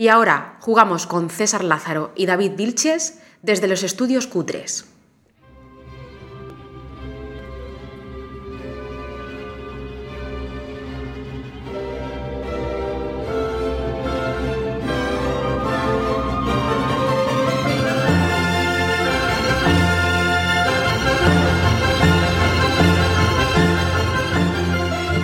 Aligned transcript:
Y 0.00 0.06
ahora 0.06 0.58
jugamos 0.60 1.08
con 1.08 1.28
César 1.28 1.64
Lázaro 1.64 2.12
y 2.14 2.26
David 2.26 2.52
Vilches 2.56 3.18
desde 3.42 3.66
los 3.66 3.82
estudios 3.82 4.28
Cutres. 4.28 4.84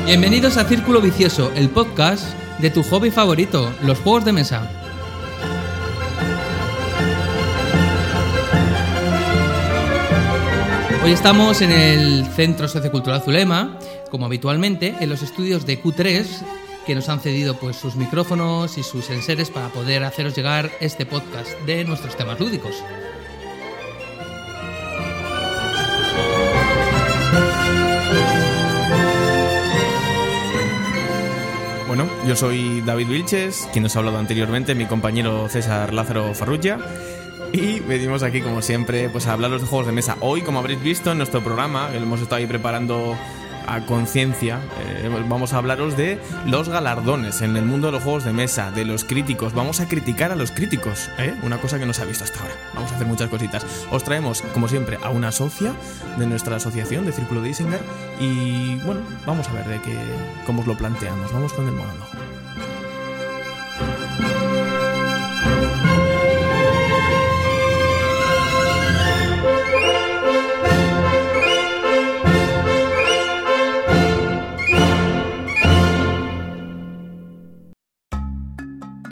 Bienvenidos 0.05 0.57
a 0.57 0.65
Círculo 0.65 1.01
Vicioso, 1.01 1.53
el 1.55 1.71
podcast 1.71 2.44
de 2.59 2.71
tu 2.71 2.83
hobby 2.83 3.11
favorito, 3.11 3.73
los 3.83 3.99
juegos 3.99 4.25
de 4.25 4.33
mesa. 4.33 4.71
Hoy 11.05 11.13
estamos 11.13 11.61
en 11.61 11.71
el 11.71 12.27
Centro 12.35 12.67
Sociocultural 12.67 13.21
Zulema, 13.21 13.79
como 14.11 14.27
habitualmente, 14.27 14.95
en 15.01 15.11
los 15.11 15.23
estudios 15.23 15.67
de 15.67 15.83
Q3, 15.83 16.25
que 16.87 16.95
nos 16.95 17.09
han 17.09 17.21
cedido 17.21 17.57
pues, 17.57 17.77
sus 17.77 17.97
micrófonos 17.97 18.79
y 18.79 18.83
sus 18.83 19.11
enseres 19.11 19.51
para 19.51 19.69
poder 19.69 20.05
haceros 20.05 20.35
llegar 20.35 20.71
este 20.81 21.05
podcast 21.05 21.51
de 21.67 21.85
nuestros 21.85 22.17
temas 22.17 22.41
lúdicos. 22.41 22.83
Yo 32.27 32.37
soy 32.37 32.81
David 32.81 33.09
Vilches, 33.09 33.69
quien 33.73 33.83
nos 33.83 33.97
ha 33.97 33.99
hablado 33.99 34.19
anteriormente, 34.19 34.75
mi 34.75 34.87
compañero 34.87 35.49
César 35.49 35.93
Lázaro 35.93 36.35
Farrugia. 36.35 36.79
Y 37.53 37.81
venimos 37.81 38.23
aquí, 38.23 38.41
como 38.41 38.63
siempre, 38.63 39.09
pues 39.11 39.27
a 39.27 39.33
hablaros 39.33 39.63
de 39.63 39.69
juegos 39.69 39.87
de 39.87 39.93
mesa. 39.93 40.17
Hoy, 40.21 40.43
como 40.43 40.59
habréis 40.59 40.83
visto 40.83 41.13
en 41.13 41.19
nuestro 41.19 41.43
programa, 41.43 41.91
hemos 41.95 42.21
estado 42.21 42.37
ahí 42.37 42.47
preparando 42.47 43.17
a 43.67 43.81
conciencia, 43.81 44.61
eh, 44.81 45.09
vamos 45.29 45.53
a 45.53 45.59
hablaros 45.59 45.97
de 45.97 46.19
los 46.47 46.69
galardones 46.69 47.43
en 47.43 47.57
el 47.57 47.65
mundo 47.65 47.89
de 47.89 47.93
los 47.93 48.03
juegos 48.03 48.25
de 48.25 48.33
mesa, 48.33 48.71
de 48.71 48.85
los 48.85 49.05
críticos. 49.05 49.55
Vamos 49.55 49.81
a 49.81 49.89
criticar 49.89 50.33
a 50.33 50.37
los 50.37 50.51
críticos, 50.51 51.11
¿eh? 51.19 51.35
una 51.43 51.59
cosa 51.59 51.79
que 51.79 51.87
no 51.87 51.93
se 51.93 52.03
ha 52.03 52.05
visto 52.05 52.25
hasta 52.25 52.41
ahora. 52.41 52.55
Vamos 52.75 52.93
a 52.93 52.95
hacer 52.97 53.07
muchas 53.07 53.29
cositas. 53.29 53.67
Os 53.91 54.05
traemos, 54.05 54.43
como 54.53 54.69
siempre, 54.69 54.99
a 55.03 55.11
una 55.11 55.33
socia 55.33 55.73
de 56.19 56.27
nuestra 56.27 56.57
asociación 56.57 57.07
de 57.07 57.13
Círculo 57.13 57.41
de 57.43 57.51
Isinger 57.51 57.81
y 58.21 58.77
bueno, 58.81 59.01
vamos 59.27 59.49
a 59.49 59.53
ver 59.53 59.67
de 59.67 59.81
qué, 59.81 59.97
cómo 60.47 60.61
os 60.61 60.67
lo 60.67 60.77
planteamos. 60.77 61.33
Vamos 61.33 61.53
con 61.53 61.67
el 61.67 61.73
monólogo. 61.73 62.34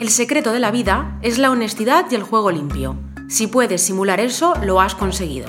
El 0.03 0.09
secreto 0.09 0.51
de 0.51 0.59
la 0.59 0.69
vida 0.69 1.17
es 1.21 1.37
la 1.37 1.49
honestidad 1.49 2.07
y 2.11 2.15
el 2.15 2.23
juego 2.23 2.51
limpio. 2.51 2.99
Si 3.29 3.47
puedes 3.47 3.81
simular 3.81 4.19
eso, 4.19 4.53
lo 4.61 4.81
has 4.81 4.95
conseguido. 4.95 5.47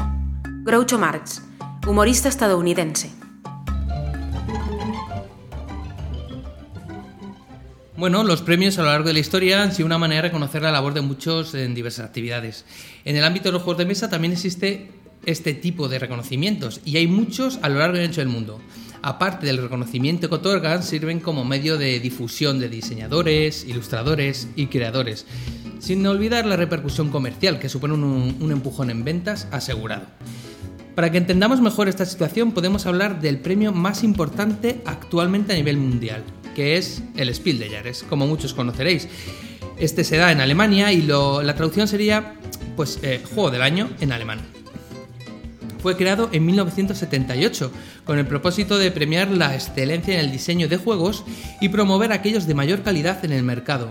Groucho 0.63 0.97
Marx, 0.97 1.43
humorista 1.89 2.29
estadounidense. 2.29 3.11
Bueno, 7.97 8.23
los 8.23 8.43
premios 8.43 8.79
a 8.79 8.83
lo 8.83 8.91
largo 8.91 9.09
de 9.09 9.15
la 9.15 9.19
historia 9.19 9.61
han 9.61 9.75
sido 9.75 9.87
una 9.87 9.99
manera 9.99 10.23
de 10.23 10.29
reconocer 10.29 10.63
la 10.63 10.71
labor 10.71 10.95
de 10.95 11.01
muchos 11.01 11.53
en 11.57 11.75
diversas 11.75 12.07
actividades. 12.07 12.65
En 13.05 13.17
el 13.17 13.25
ámbito 13.25 13.49
de 13.49 13.55
los 13.55 13.63
juegos 13.63 13.79
de 13.79 13.87
mesa 13.87 14.09
también 14.09 14.35
existe 14.35 14.93
este 15.27 15.55
tipo 15.55 15.89
de 15.89 15.99
reconocimientos 15.99 16.81
y 16.85 16.97
hay 16.99 17.09
muchos 17.09 17.59
a 17.63 17.69
lo 17.69 17.81
largo 17.81 17.97
y 17.97 18.05
ancho 18.05 18.21
del 18.21 18.29
mundo. 18.29 18.61
Aparte 19.07 19.45
del 19.45 19.59
reconocimiento 19.59 20.31
que 20.31 20.37
otorgan, 20.37 20.83
sirven 20.83 21.21
como 21.21 21.45
medio 21.45 21.77
de 21.77 22.01
difusión 22.01 22.59
de 22.59 22.71
diseñadores, 22.71 23.67
ilustradores 23.69 24.49
y 24.57 24.69
creadores, 24.69 25.27
sin 25.79 26.07
olvidar 26.07 26.47
la 26.47 26.57
repercusión 26.57 27.11
comercial 27.11 27.59
que 27.59 27.69
supone 27.69 27.93
un, 27.93 28.51
empujón 28.51 28.89
en 28.89 29.05
ventas 29.05 29.47
asegurado. 29.51 30.07
Para 30.95 31.13
que 31.13 31.19
entendamos 31.19 31.61
mejor 31.61 31.91
esta 31.91 32.07
situación 32.07 32.53
podemos 32.53 32.87
hablar 32.87 33.21
del 33.21 33.41
premio 33.41 33.73
más 33.73 34.05
importante 34.05 34.81
actualmente 34.87 35.53
a 35.53 35.57
nivel 35.57 35.77
mundial, 35.77 36.25
que 36.55 36.79
es 36.79 37.03
el 37.19 37.29
Spiel 37.35 37.59
de 37.59 37.69
Jahres, 37.69 38.05
como 38.05 38.27
muchos 38.27 38.55
conoceréis. 38.55 39.07
Este 39.77 40.05
se 40.05 40.17
da 40.17 40.33
en 40.33 40.41
Alemania 40.41 40.93
y 40.93 41.03
la 41.03 41.55
traducción 41.55 41.89
sería 41.89 42.37
pues 42.75 43.01
eh, 43.03 43.23
Juego 43.35 43.51
del 43.51 43.61
Año 43.61 43.91
en 44.01 44.13
alemán. 44.13 44.64
Fue 45.85 45.99
creado 45.99 46.31
en 46.33 46.47
1978 46.47 47.71
con 48.07 48.19
el 48.19 48.27
propósito 48.27 48.79
de 48.79 48.91
premiar 48.91 49.29
la 49.31 49.55
excelencia 49.55 50.15
en 50.15 50.21
el 50.21 50.33
diseño 50.33 50.67
de 50.67 50.79
juegos 50.79 51.25
y 51.61 51.69
promover 51.69 52.11
aquellos 52.11 52.47
de 52.47 52.55
mayor 52.55 52.83
calidad 52.83 53.23
en 53.23 53.33
el 53.33 53.43
mercado. 53.43 53.91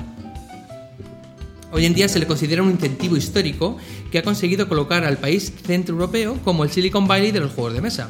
Hoy 1.72 1.86
en 1.86 1.94
día 1.94 2.10
se 2.10 2.18
le 2.18 2.26
considera 2.26 2.64
un 2.64 2.72
incentivo 2.72 3.16
histórico 3.16 3.78
que 4.12 4.18
ha 4.18 4.24
conseguido 4.24 4.68
colocar 4.68 5.04
al 5.04 5.18
país 5.18 5.54
centroeuropeo 5.68 6.40
como 6.44 6.64
el 6.64 6.72
Silicon 6.72 7.08
Valley 7.08 7.30
de 7.30 7.42
los 7.42 7.52
juegos 7.52 7.76
de 7.76 7.82
mesa. 7.82 8.10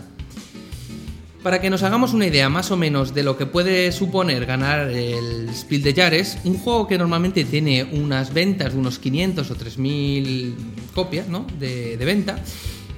Para 1.44 1.60
que 1.60 1.70
nos 1.70 1.84
hagamos 1.84 2.14
una 2.14 2.28
idea 2.28 2.48
más 2.48 2.72
o 2.72 2.78
menos 2.78 3.14
de 3.14 3.24
lo 3.24 3.36
que 3.36 3.48
puede 3.48 3.92
suponer 3.92 4.46
ganar 4.46 4.92
el 4.92 5.54
Spiel 5.54 5.84
de 5.84 5.94
Jahres, 5.94 6.38
un 6.46 6.58
juego 6.58 6.88
que 6.88 6.98
normalmente 6.98 7.44
tiene 7.44 7.84
unas 7.84 8.34
ventas 8.34 8.72
de 8.72 8.80
unos 8.80 8.98
500 8.98 9.52
o 9.52 9.56
3000 9.56 10.56
copias 10.96 11.28
¿no? 11.28 11.46
de, 11.60 11.98
de 11.98 12.06
venta, 12.06 12.42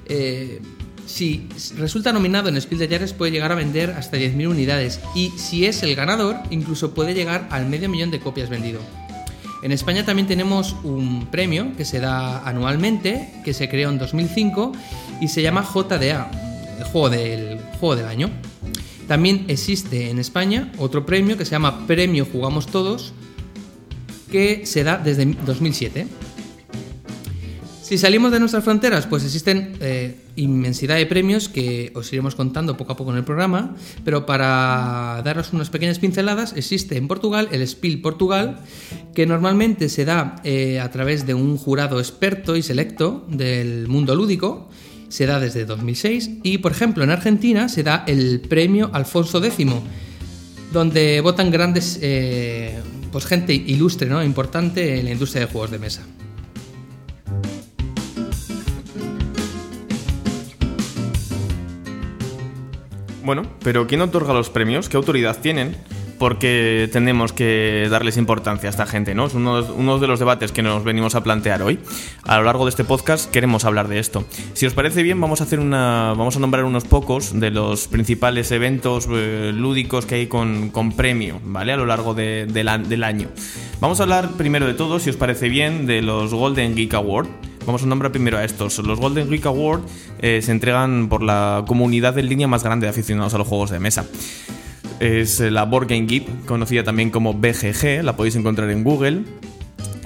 eh, 0.08 0.62
si 1.06 1.48
resulta 1.78 2.14
nominado 2.14 2.50
en 2.50 2.60
Spiel 2.60 2.80
de 2.80 2.88
Jahres 2.88 3.14
puede 3.14 3.32
llegar 3.32 3.52
a 3.52 3.56
vender 3.56 3.92
hasta 3.92 4.18
10.000 4.18 4.48
unidades 4.48 5.00
y 5.14 5.32
si 5.38 5.66
es 5.66 5.84
el 5.84 5.96
ganador 5.96 6.38
incluso 6.50 6.94
puede 6.94 7.14
llegar 7.14 7.48
al 7.52 7.68
medio 7.68 7.90
millón 7.90 8.12
de 8.12 8.20
copias 8.20 8.50
vendido. 8.50 8.80
En 9.64 9.72
España 9.72 10.06
también 10.06 10.28
tenemos 10.28 10.76
un 10.84 11.28
premio 11.32 11.76
que 11.76 11.86
se 11.86 12.00
da 12.00 12.48
anualmente, 12.48 13.32
que 13.44 13.54
se 13.54 13.68
creó 13.68 13.90
en 13.90 13.98
2005 13.98 14.74
y 15.22 15.28
se 15.28 15.42
llama 15.42 15.64
JDA, 15.64 16.30
el 16.78 16.84
juego 16.84 17.10
del, 17.10 17.60
juego 17.80 17.96
del 17.96 18.06
año. 18.06 18.30
También 19.08 19.46
existe 19.48 20.10
en 20.10 20.20
España 20.20 20.72
otro 20.78 21.06
premio 21.06 21.38
que 21.38 21.46
se 21.46 21.52
llama 21.52 21.88
Premio 21.88 22.28
Jugamos 22.32 22.68
Todos, 22.68 23.14
que 24.32 24.66
se 24.66 24.84
da 24.84 24.98
desde 24.98 25.26
2007. 25.26 26.08
Si 27.86 28.00
salimos 28.00 28.32
de 28.32 28.40
nuestras 28.40 28.64
fronteras, 28.64 29.06
pues 29.06 29.24
existen 29.24 29.78
eh, 29.80 30.16
inmensidad 30.36 30.96
de 30.96 31.06
premios 31.06 31.50
que 31.50 31.92
os 31.94 32.12
iremos 32.12 32.34
contando 32.34 32.78
poco 32.78 32.94
a 32.94 32.98
poco 32.98 33.12
en 33.12 33.18
el 33.18 33.24
programa, 33.24 33.76
pero 34.04 34.26
para 34.26 35.22
daros 35.24 35.54
unas 35.54 35.70
pequeñas 35.70 36.00
pinceladas, 36.00 36.54
existe 36.58 36.98
en 36.98 37.08
Portugal 37.08 37.48
el 37.52 37.62
Spiel 37.68 38.02
Portugal, 38.02 38.58
que 39.14 39.28
normalmente 39.28 39.88
se 39.90 40.04
da 40.04 40.38
eh, 40.44 40.80
a 40.80 40.90
través 40.90 41.28
de 41.28 41.36
un 41.36 41.58
jurado 41.58 42.00
experto 42.00 42.56
y 42.56 42.64
selecto 42.64 43.24
del 43.30 43.88
mundo 43.88 44.16
lúdico, 44.16 44.68
se 45.08 45.28
da 45.28 45.40
desde 45.40 45.66
2006, 45.66 46.40
y 46.42 46.58
por 46.58 46.72
ejemplo 46.72 47.04
en 47.04 47.12
Argentina 47.12 47.70
se 47.70 47.84
da 47.84 48.04
el 48.08 48.42
premio 48.42 48.90
Alfonso 48.94 49.44
X, 49.44 49.68
donde 50.74 51.22
votan 51.22 51.52
grandes, 51.52 52.00
eh, 52.02 52.80
pues 53.12 53.28
gente 53.28 53.54
ilustre, 53.54 54.10
¿no? 54.10 54.24
importante 54.24 54.98
en 54.98 55.06
la 55.06 55.12
industria 55.12 55.46
de 55.46 55.52
juegos 55.52 55.70
de 55.70 55.78
mesa. 55.78 56.02
Bueno, 63.26 63.42
pero 63.64 63.88
¿quién 63.88 64.02
otorga 64.02 64.34
los 64.34 64.50
premios? 64.50 64.88
¿Qué 64.88 64.98
autoridad 64.98 65.38
tienen? 65.42 65.76
Porque 66.20 66.88
tenemos 66.94 67.34
que 67.34 67.88
darles 67.90 68.16
importancia 68.18 68.70
a 68.70 68.72
esta 68.72 68.86
gente, 68.86 69.16
¿no? 69.16 69.26
Es 69.26 69.34
uno, 69.34 69.62
uno 69.76 70.00
de 70.00 70.08
los 70.08 70.20
debates 70.20 70.52
que 70.54 70.62
nos 70.62 70.84
venimos 70.86 71.14
a 71.16 71.24
plantear 71.24 71.62
hoy. 71.62 71.80
A 72.24 72.38
lo 72.38 72.44
largo 72.46 72.64
de 72.66 72.70
este 72.70 72.86
podcast 72.86 73.30
queremos 73.32 73.66
hablar 73.66 73.90
de 73.90 74.00
esto. 74.00 74.24
Si 74.54 74.66
os 74.66 74.74
parece 74.74 75.04
bien, 75.04 75.20
vamos 75.20 75.42
a 75.42 75.44
hacer 75.44 75.60
una. 75.60 76.14
Vamos 76.16 76.38
a 76.38 76.40
nombrar 76.40 76.64
unos 76.64 76.86
pocos 76.86 77.38
de 77.38 77.52
los 77.52 77.88
principales 77.90 78.52
eventos 78.52 79.10
eh, 79.12 79.52
lúdicos 79.54 80.06
que 80.06 80.16
hay 80.16 80.28
con, 80.28 80.70
con 80.70 80.94
premio, 80.94 81.42
¿vale? 81.44 81.74
A 81.74 81.78
lo 81.78 81.86
largo 81.86 82.14
de- 82.14 82.46
del 82.46 83.04
año. 83.04 83.28
Vamos 83.82 84.00
a 84.00 84.04
hablar 84.04 84.30
primero 84.38 84.68
de 84.68 84.74
todo, 84.76 85.00
si 85.00 85.10
os 85.10 85.18
parece 85.18 85.50
bien, 85.50 85.86
de 85.86 86.02
los 86.02 86.34
Golden 86.34 86.76
Geek 86.76 86.94
Award. 86.94 87.28
Vamos 87.66 87.82
a 87.84 87.88
nombrar 87.88 88.12
primero 88.12 88.38
a 88.38 88.44
estos. 88.44 88.78
Los 88.80 89.00
Golden 89.00 89.30
Geek 89.30 89.46
Award 89.48 89.82
eh, 90.20 90.42
se 90.42 90.52
entregan 90.52 91.10
por 91.10 91.24
la 91.24 91.64
comunidad 91.68 92.18
en 92.20 92.30
línea 92.30 92.48
más 92.48 92.64
grande 92.64 92.86
de 92.86 92.92
aficionados 92.92 93.34
a 93.34 93.38
los 93.40 93.48
juegos 93.48 93.72
de 93.72 93.80
mesa. 93.80 94.06
Es 95.00 95.40
la 95.40 95.66
Board 95.66 95.88
Game 95.88 96.06
Geek, 96.06 96.46
conocida 96.46 96.84
también 96.84 97.10
como 97.10 97.34
BGG, 97.34 98.04
la 98.04 98.16
podéis 98.16 98.36
encontrar 98.36 98.70
en 98.70 98.84
Google. 98.84 99.24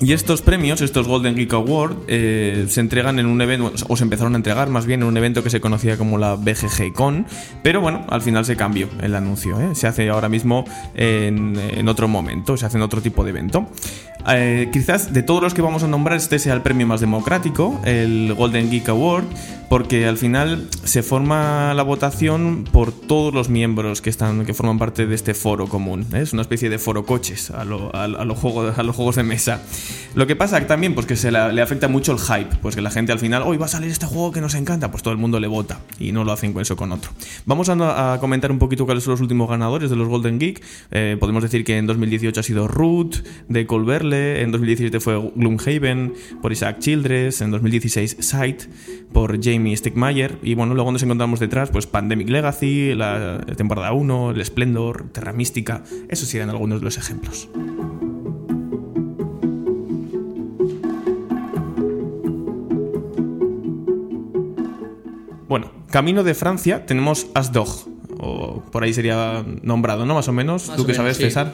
Y 0.01 0.13
estos 0.13 0.41
premios, 0.41 0.79
estos 0.81 1.07
Golden 1.09 1.35
Geek 1.35 1.53
Award, 1.53 1.97
eh, 2.07 2.65
se 2.69 2.79
entregan 2.79 3.19
en 3.19 3.25
un 3.25 3.41
evento, 3.41 3.73
o 3.89 3.97
se 3.97 4.03
empezaron 4.03 4.33
a 4.33 4.37
entregar 4.37 4.69
más 4.69 4.85
bien 4.85 5.01
en 5.01 5.07
un 5.07 5.17
evento 5.17 5.43
que 5.43 5.49
se 5.49 5.59
conocía 5.59 5.97
como 5.97 6.17
la 6.17 6.35
BGG 6.35 6.93
Con, 6.93 7.25
pero 7.63 7.81
bueno, 7.81 8.05
al 8.09 8.21
final 8.21 8.45
se 8.45 8.55
cambió 8.55 8.87
el 9.01 9.13
anuncio, 9.13 9.59
¿eh? 9.59 9.75
se 9.75 9.87
hace 9.87 10.09
ahora 10.09 10.29
mismo 10.29 10.63
en, 10.95 11.87
otro 11.89 12.07
momento, 12.07 12.55
se 12.55 12.65
hace 12.65 12.77
en 12.77 12.83
otro 12.83 13.01
tipo 13.01 13.25
de 13.25 13.31
evento. 13.31 13.67
Eh, 14.27 14.69
quizás 14.71 15.13
de 15.13 15.23
todos 15.23 15.41
los 15.41 15.53
que 15.53 15.61
vamos 15.61 15.83
a 15.83 15.87
nombrar 15.87 16.17
este 16.17 16.39
sea 16.39 16.53
el 16.53 16.61
premio 16.61 16.87
más 16.87 17.01
democrático, 17.01 17.79
el 17.83 18.33
Golden 18.35 18.69
Geek 18.69 18.89
Award, 18.89 19.25
porque 19.69 20.07
al 20.07 20.17
final 20.17 20.67
se 20.83 21.03
forma 21.03 21.73
la 21.73 21.83
votación 21.83 22.65
por 22.71 22.91
todos 22.91 23.33
los 23.33 23.49
miembros 23.49 24.01
que 24.01 24.09
están 24.09 24.45
que 24.45 24.53
forman 24.53 24.79
parte 24.79 25.05
de 25.05 25.15
este 25.15 25.33
foro 25.33 25.67
común. 25.67 26.05
Es 26.13 26.33
una 26.33 26.41
especie 26.41 26.69
de 26.69 26.79
foro 26.79 27.05
coches 27.05 27.51
a, 27.51 27.63
los 27.65 28.37
juegos, 28.37 28.77
a 28.77 28.83
los 28.83 28.95
juegos 28.95 29.15
de 29.15 29.23
mesa. 29.23 29.61
Lo 30.15 30.27
que 30.27 30.35
pasa 30.35 30.59
también 30.67 30.93
pues 30.95 31.05
que 31.05 31.15
se 31.15 31.31
le 31.31 31.61
afecta 31.61 31.87
mucho 31.87 32.11
el 32.11 32.19
hype, 32.19 32.57
pues 32.61 32.75
que 32.75 32.81
la 32.81 32.91
gente 32.91 33.11
al 33.11 33.19
final, 33.19 33.43
hoy 33.43 33.57
va 33.57 33.65
a 33.65 33.69
salir 33.69 33.89
este 33.89 34.05
juego 34.05 34.31
que 34.31 34.41
nos 34.41 34.55
encanta, 34.55 34.91
pues 34.91 35.03
todo 35.03 35.11
el 35.11 35.19
mundo 35.19 35.39
le 35.39 35.47
vota 35.47 35.79
y 35.99 36.11
no 36.11 36.23
lo 36.23 36.31
hacen 36.31 36.53
con 36.53 36.61
eso 36.61 36.75
con 36.75 36.91
otro. 36.91 37.11
Vamos 37.45 37.69
a, 37.69 38.17
comentar 38.19 38.51
un 38.51 38.59
poquito 38.59 38.85
cuáles 38.85 39.03
son 39.03 39.11
los 39.11 39.21
últimos 39.21 39.49
ganadores 39.49 39.89
de 39.89 39.95
los 39.95 40.07
Golden 40.07 40.39
Geek. 40.39 40.61
Eh, 40.91 41.17
podemos 41.19 41.43
decir 41.43 41.63
que 41.63 41.77
en 41.77 41.87
2018 41.87 42.39
ha 42.39 42.43
sido 42.43 42.67
Root 42.67 43.17
de 43.47 43.65
Colverle, 43.65 44.41
en 44.41 44.51
2017 44.51 44.99
fue 44.99 45.31
Gloomhaven 45.35 46.13
por 46.41 46.51
Isaac 46.51 46.79
Childress, 46.79 47.41
en 47.41 47.51
2016 47.51 48.17
Sight 48.19 48.63
por 49.13 49.41
Jamie 49.43 49.75
Stickmeyer 49.75 50.37
y 50.41 50.55
bueno, 50.55 50.73
luego 50.73 50.91
nos 50.91 51.03
encontramos 51.03 51.39
detrás 51.39 51.69
pues 51.69 51.87
Pandemic 51.87 52.29
Legacy, 52.29 52.93
la 52.95 53.39
temporada 53.57 53.93
1, 53.93 54.31
el 54.31 54.45
Splendor, 54.45 55.09
Terra 55.11 55.33
Mística, 55.33 55.83
esos 56.09 56.27
serían 56.27 56.49
algunos 56.49 56.79
de 56.79 56.85
los 56.85 56.97
ejemplos. 56.97 57.49
Bueno, 65.49 65.71
camino 65.89 66.23
de 66.23 66.35
Francia 66.35 66.85
tenemos 66.85 67.25
Asdog, 67.33 67.67
o 68.19 68.61
por 68.71 68.83
ahí 68.83 68.93
sería 68.93 69.43
nombrado, 69.63 70.05
¿no? 70.05 70.13
Más 70.13 70.27
o 70.27 70.31
menos. 70.31 70.71
¿Tú 70.75 70.85
que 70.85 70.93
sabes, 70.93 71.17
César? 71.17 71.53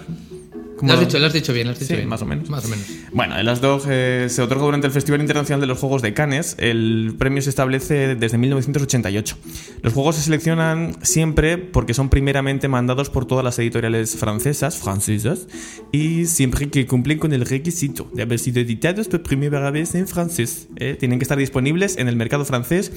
Lo 0.85 0.93
has, 0.93 0.99
dicho, 0.99 1.19
lo 1.19 1.25
has 1.25 1.33
dicho 1.33 1.53
bien, 1.53 1.67
lo 1.67 1.73
has 1.73 1.79
dicho 1.79 1.95
sí, 1.95 2.05
Más 2.05 2.21
o 2.21 2.25
menos. 2.25 2.49
Más 2.49 2.65
o 2.65 2.67
menos. 2.67 2.85
Bueno, 3.11 3.37
el 3.37 3.47
Asdog 3.49 3.83
eh, 3.89 4.27
se 4.29 4.41
otorga 4.41 4.65
durante 4.65 4.87
el 4.87 4.93
Festival 4.93 5.21
Internacional 5.21 5.61
de 5.61 5.67
los 5.67 5.79
Juegos 5.79 6.01
de 6.01 6.13
Cannes. 6.13 6.55
El 6.59 7.15
premio 7.17 7.41
se 7.41 7.49
establece 7.49 8.15
desde 8.15 8.37
1988. 8.37 9.37
Los 9.81 9.93
juegos 9.93 10.15
se 10.15 10.21
seleccionan 10.21 10.95
siempre 11.01 11.57
porque 11.57 11.93
son 11.93 12.09
primeramente 12.09 12.67
mandados 12.67 13.09
por 13.09 13.25
todas 13.25 13.43
las 13.43 13.57
editoriales 13.59 14.15
francesas, 14.15 14.77
francesas, 14.77 15.47
y 15.91 16.25
siempre 16.25 16.69
que 16.69 16.85
cumplen 16.85 17.19
con 17.19 17.33
el 17.33 17.45
requisito 17.45 18.09
de 18.13 18.23
haber 18.23 18.39
sido 18.39 18.61
editados 18.61 19.07
por 19.07 19.23
primera 19.23 19.71
vez 19.71 19.95
en 19.95 20.07
francés. 20.07 20.67
Eh, 20.77 20.95
tienen 20.99 21.19
que 21.19 21.23
estar 21.23 21.37
disponibles 21.37 21.97
en 21.97 22.07
el 22.07 22.15
mercado 22.15 22.45
francés 22.45 22.91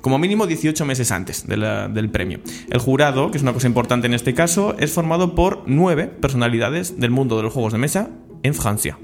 como 0.00 0.18
mínimo 0.18 0.46
18 0.46 0.84
meses 0.84 1.10
antes 1.10 1.46
del 1.46 2.10
premio. 2.10 2.40
El 2.70 2.78
jurado, 2.78 3.30
que 3.30 3.38
es 3.38 3.42
una 3.42 3.52
cosa 3.52 3.66
importante 3.66 4.06
en 4.06 4.14
este 4.14 4.34
caso, 4.34 4.76
es 4.78 4.92
formado 4.92 5.34
por 5.34 5.62
nueve 5.66 6.06
personalidades 6.06 7.00
del 7.00 7.10
mundo 7.10 7.33
de 7.36 7.42
los 7.42 7.52
juegos 7.52 7.72
de 7.72 7.78
mesa 7.78 8.10
en 8.42 8.54
Francia. 8.54 8.98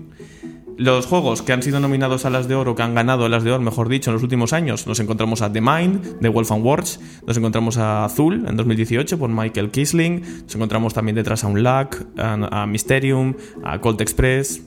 Los 0.76 1.04
juegos 1.04 1.42
que 1.42 1.52
han 1.52 1.62
sido 1.62 1.78
nominados 1.78 2.24
a 2.24 2.30
las 2.30 2.48
de 2.48 2.54
oro, 2.54 2.74
que 2.74 2.82
han 2.82 2.94
ganado 2.94 3.28
las 3.28 3.44
de 3.44 3.52
oro, 3.52 3.62
mejor 3.62 3.90
dicho, 3.90 4.10
en 4.10 4.14
los 4.14 4.22
últimos 4.22 4.54
años, 4.54 4.86
nos 4.86 4.98
encontramos 4.98 5.42
a 5.42 5.52
The 5.52 5.60
Mind, 5.60 6.20
de 6.20 6.28
Wolf 6.30 6.50
and 6.52 6.64
Wars, 6.64 7.00
nos 7.26 7.36
encontramos 7.36 7.76
a 7.76 8.06
Azul 8.06 8.46
en 8.48 8.56
2018 8.56 9.18
por 9.18 9.28
Michael 9.28 9.70
Kisling, 9.70 10.22
nos 10.44 10.54
encontramos 10.54 10.94
también 10.94 11.16
detrás 11.16 11.44
a 11.44 11.48
Unlock, 11.48 11.96
a, 12.16 12.62
a 12.62 12.66
Mysterium, 12.66 13.34
a 13.62 13.78
Colt 13.82 14.00
Express, 14.00 14.62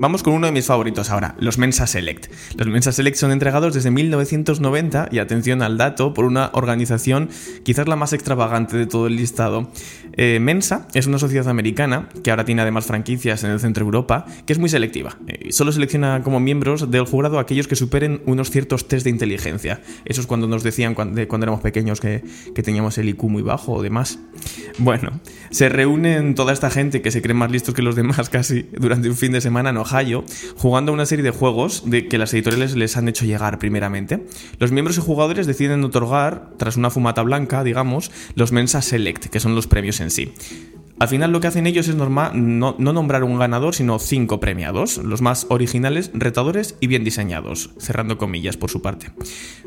Vamos 0.00 0.22
con 0.22 0.32
uno 0.32 0.46
de 0.46 0.52
mis 0.52 0.64
favoritos 0.64 1.10
ahora, 1.10 1.34
los 1.40 1.58
Mensa 1.58 1.86
Select. 1.86 2.32
Los 2.56 2.68
Mensa 2.68 2.90
Select 2.90 3.18
son 3.18 3.32
entregados 3.32 3.74
desde 3.74 3.90
1990 3.90 5.10
y 5.12 5.18
atención 5.18 5.60
al 5.60 5.76
dato 5.76 6.14
por 6.14 6.24
una 6.24 6.48
organización 6.54 7.28
quizás 7.64 7.86
la 7.86 7.96
más 7.96 8.14
extravagante 8.14 8.78
de 8.78 8.86
todo 8.86 9.08
el 9.08 9.16
listado. 9.16 9.70
Eh, 10.14 10.38
Mensa 10.40 10.88
es 10.94 11.06
una 11.06 11.18
sociedad 11.18 11.50
americana 11.50 12.08
que 12.24 12.30
ahora 12.30 12.46
tiene 12.46 12.62
además 12.62 12.86
franquicias 12.86 13.44
en 13.44 13.50
el 13.50 13.60
centro 13.60 13.84
de 13.84 13.88
Europa 13.88 14.24
que 14.46 14.54
es 14.54 14.58
muy 14.58 14.70
selectiva. 14.70 15.18
Eh, 15.26 15.52
solo 15.52 15.70
selecciona 15.70 16.22
como 16.22 16.40
miembros 16.40 16.90
del 16.90 17.04
jurado 17.04 17.38
aquellos 17.38 17.68
que 17.68 17.76
superen 17.76 18.22
unos 18.24 18.50
ciertos 18.50 18.88
test 18.88 19.04
de 19.04 19.10
inteligencia. 19.10 19.82
Eso 20.06 20.22
es 20.22 20.26
cuando 20.26 20.48
nos 20.48 20.62
decían 20.62 20.94
cuando, 20.94 21.20
éramos 21.20 21.60
pequeños 21.60 22.00
que, 22.00 22.24
que, 22.54 22.62
teníamos 22.62 22.96
el 22.96 23.10
IQ 23.10 23.24
muy 23.24 23.42
bajo 23.42 23.74
o 23.74 23.82
demás. 23.82 24.18
Bueno, 24.78 25.20
se 25.50 25.68
reúnen 25.68 26.34
toda 26.34 26.54
esta 26.54 26.70
gente 26.70 27.02
que 27.02 27.10
se 27.10 27.20
creen 27.20 27.36
más 27.36 27.50
listos 27.50 27.74
que 27.74 27.82
los 27.82 27.96
demás 27.96 28.28
casi 28.30 28.62
durante 28.72 29.10
un 29.10 29.16
fin 29.16 29.32
de 29.32 29.42
semana 29.42 29.68
en 29.68 29.76
Ohio, 29.90 30.24
jugando 30.56 30.92
una 30.92 31.06
serie 31.06 31.22
de 31.22 31.30
juegos 31.30 31.82
de 31.86 32.08
que 32.08 32.18
las 32.18 32.32
editoriales 32.34 32.76
les 32.76 32.96
han 32.96 33.08
hecho 33.08 33.24
llegar 33.24 33.58
primeramente. 33.58 34.26
Los 34.58 34.72
miembros 34.72 34.98
y 34.98 35.00
jugadores 35.00 35.46
deciden 35.46 35.84
otorgar, 35.84 36.50
tras 36.56 36.76
una 36.76 36.90
fumata 36.90 37.22
blanca, 37.22 37.64
digamos, 37.64 38.10
los 38.34 38.52
Mensa 38.52 38.82
Select, 38.82 39.26
que 39.26 39.40
son 39.40 39.54
los 39.54 39.66
premios 39.66 40.00
en 40.00 40.10
sí. 40.10 40.32
Al 41.00 41.08
final 41.08 41.32
lo 41.32 41.40
que 41.40 41.46
hacen 41.46 41.66
ellos 41.66 41.88
es 41.88 41.94
normal, 41.94 42.32
no, 42.34 42.74
nombrar 42.78 43.24
un 43.24 43.38
ganador, 43.38 43.74
sino 43.74 43.98
cinco 43.98 44.38
premiados, 44.38 44.98
los 44.98 45.22
más 45.22 45.46
originales, 45.48 46.10
retadores 46.12 46.76
y 46.78 46.88
bien 46.88 47.04
diseñados, 47.04 47.70
cerrando 47.78 48.18
comillas 48.18 48.58
por 48.58 48.68
su 48.68 48.82
parte. 48.82 49.10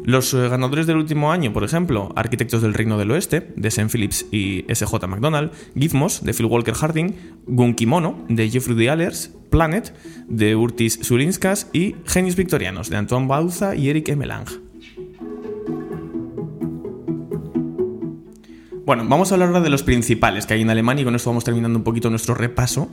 Los 0.03 0.31
eh, 0.35 0.47
ganadores 0.47 0.85
del 0.85 0.97
último 0.97 1.31
año, 1.31 1.51
por 1.51 1.63
ejemplo, 1.63 2.13
Arquitectos 2.15 2.62
del 2.62 2.75
Reino 2.75 3.00
del 3.00 3.09
Oeste, 3.09 3.51
de 3.56 3.68
St. 3.68 3.89
Phillips 3.89 4.27
y 4.31 4.63
SJ 4.71 5.07
McDonald, 5.07 5.51
Gizmos, 5.75 6.24
de 6.24 6.35
Phil 6.35 6.45
Walker 6.45 6.75
Harding, 6.75 7.15
Gunkimono, 7.47 8.24
de 8.29 8.51
Jeffrey 8.51 8.75
D. 8.75 8.91
Allers, 8.91 9.31
Planet, 9.50 9.91
de 10.27 10.56
Urtis 10.56 11.00
Surinskas 11.01 11.68
y 11.74 11.95
Genios 12.06 12.36
Victorianos, 12.36 12.91
de 12.91 12.97
Antoine 12.97 13.27
Bauza 13.27 13.75
y 13.75 13.89
Eric 13.89 14.09
Emelang. 14.09 14.62
Bueno, 18.85 19.06
vamos 19.07 19.31
a 19.31 19.35
hablar 19.35 19.47
ahora 19.47 19.62
de 19.62 19.69
los 19.69 19.81
principales 19.81 20.45
que 20.45 20.56
hay 20.56 20.62
en 20.62 20.69
Alemania 20.69 21.03
y 21.03 21.06
con 21.06 21.15
esto 21.15 21.30
vamos 21.30 21.45
terminando 21.45 21.80
un 21.80 21.83
poquito 21.83 22.09
nuestro 22.09 22.35
repaso. 22.35 22.89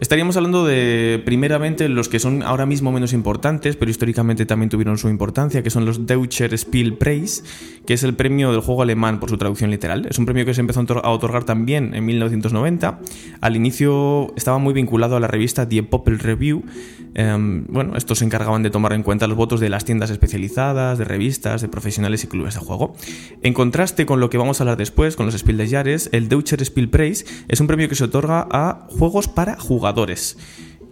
Estaríamos 0.00 0.34
hablando 0.38 0.64
de, 0.64 1.20
primeramente, 1.26 1.86
los 1.90 2.08
que 2.08 2.18
son 2.18 2.42
ahora 2.42 2.64
mismo 2.64 2.90
menos 2.90 3.12
importantes, 3.12 3.76
pero 3.76 3.90
históricamente 3.90 4.46
también 4.46 4.70
tuvieron 4.70 4.96
su 4.96 5.10
importancia, 5.10 5.62
que 5.62 5.68
son 5.68 5.84
los 5.84 6.06
Deutscher 6.06 6.56
Spielpreis, 6.56 7.44
que 7.84 7.92
es 7.92 8.02
el 8.02 8.14
premio 8.14 8.50
del 8.50 8.62
juego 8.62 8.80
alemán 8.80 9.20
por 9.20 9.28
su 9.28 9.36
traducción 9.36 9.70
literal. 9.70 10.06
Es 10.08 10.18
un 10.18 10.24
premio 10.24 10.46
que 10.46 10.54
se 10.54 10.62
empezó 10.62 10.80
a 10.80 11.10
otorgar 11.10 11.44
también 11.44 11.94
en 11.94 12.06
1990. 12.06 12.98
Al 13.42 13.56
inicio 13.56 14.32
estaba 14.36 14.56
muy 14.56 14.72
vinculado 14.72 15.16
a 15.16 15.20
la 15.20 15.26
revista 15.26 15.66
Die 15.66 15.82
Popel 15.82 16.18
Review. 16.18 16.64
Em, 17.12 17.66
bueno, 17.68 17.94
estos 17.94 18.20
se 18.20 18.24
encargaban 18.24 18.62
de 18.62 18.70
tomar 18.70 18.94
en 18.94 19.02
cuenta 19.02 19.26
los 19.26 19.36
votos 19.36 19.60
de 19.60 19.68
las 19.68 19.84
tiendas 19.84 20.08
especializadas, 20.08 20.96
de 20.96 21.04
revistas, 21.04 21.60
de 21.60 21.68
profesionales 21.68 22.24
y 22.24 22.26
clubes 22.26 22.54
de 22.54 22.60
juego. 22.60 22.94
En 23.42 23.52
contraste 23.52 24.06
con 24.06 24.18
lo 24.18 24.30
que 24.30 24.38
vamos 24.38 24.60
a 24.60 24.62
hablar 24.62 24.78
después, 24.78 25.16
con 25.16 25.26
los 25.26 25.34
Spiel 25.34 25.58
des 25.58 25.70
Jahres, 25.70 26.08
el 26.12 26.30
Deutscher 26.30 26.64
Spielpreis 26.64 27.26
es 27.48 27.60
un 27.60 27.66
premio 27.66 27.86
que 27.90 27.96
se 27.96 28.04
otorga 28.04 28.46
a 28.50 28.86
juegos 28.88 29.28
para 29.28 29.58
jugar 29.58 29.89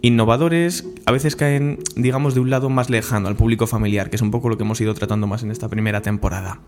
Innovadores 0.01 0.85
a 1.05 1.11
veces 1.11 1.35
caen, 1.35 1.79
digamos, 1.95 2.33
de 2.33 2.39
un 2.39 2.49
lado 2.49 2.69
más 2.69 2.89
lejano 2.89 3.27
al 3.27 3.35
público 3.35 3.67
familiar, 3.67 4.09
que 4.09 4.15
es 4.15 4.21
un 4.21 4.31
poco 4.31 4.47
lo 4.47 4.57
que 4.57 4.63
hemos 4.63 4.79
ido 4.79 4.93
tratando 4.93 5.27
más 5.27 5.43
en 5.43 5.51
esta 5.51 5.67
primera 5.67 6.01
temporada. 6.01 6.61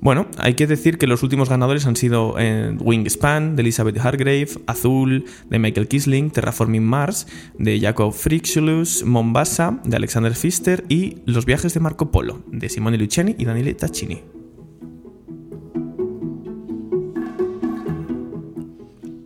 Bueno, 0.00 0.26
hay 0.38 0.54
que 0.54 0.66
decir 0.66 0.96
que 0.96 1.06
los 1.06 1.22
últimos 1.22 1.50
ganadores 1.50 1.86
han 1.86 1.96
sido 1.96 2.36
eh, 2.38 2.74
Wingspan, 2.80 3.56
de 3.56 3.62
Elizabeth 3.62 3.98
Hargrave, 3.98 4.48
Azul, 4.66 5.26
de 5.50 5.58
Michael 5.58 5.88
Kisling, 5.88 6.30
Terraforming 6.30 6.84
Mars, 6.84 7.26
de 7.58 7.78
Jacob 7.78 8.12
Frixulus, 8.12 9.04
Mombasa, 9.04 9.80
de 9.84 9.96
Alexander 9.96 10.32
Pfister 10.32 10.84
y 10.88 11.18
Los 11.26 11.44
viajes 11.44 11.74
de 11.74 11.80
Marco 11.80 12.10
Polo, 12.10 12.42
de 12.46 12.68
Simone 12.70 12.96
Luciani 12.96 13.34
y 13.38 13.44
Daniele 13.44 13.74
Taccini. 13.74 14.43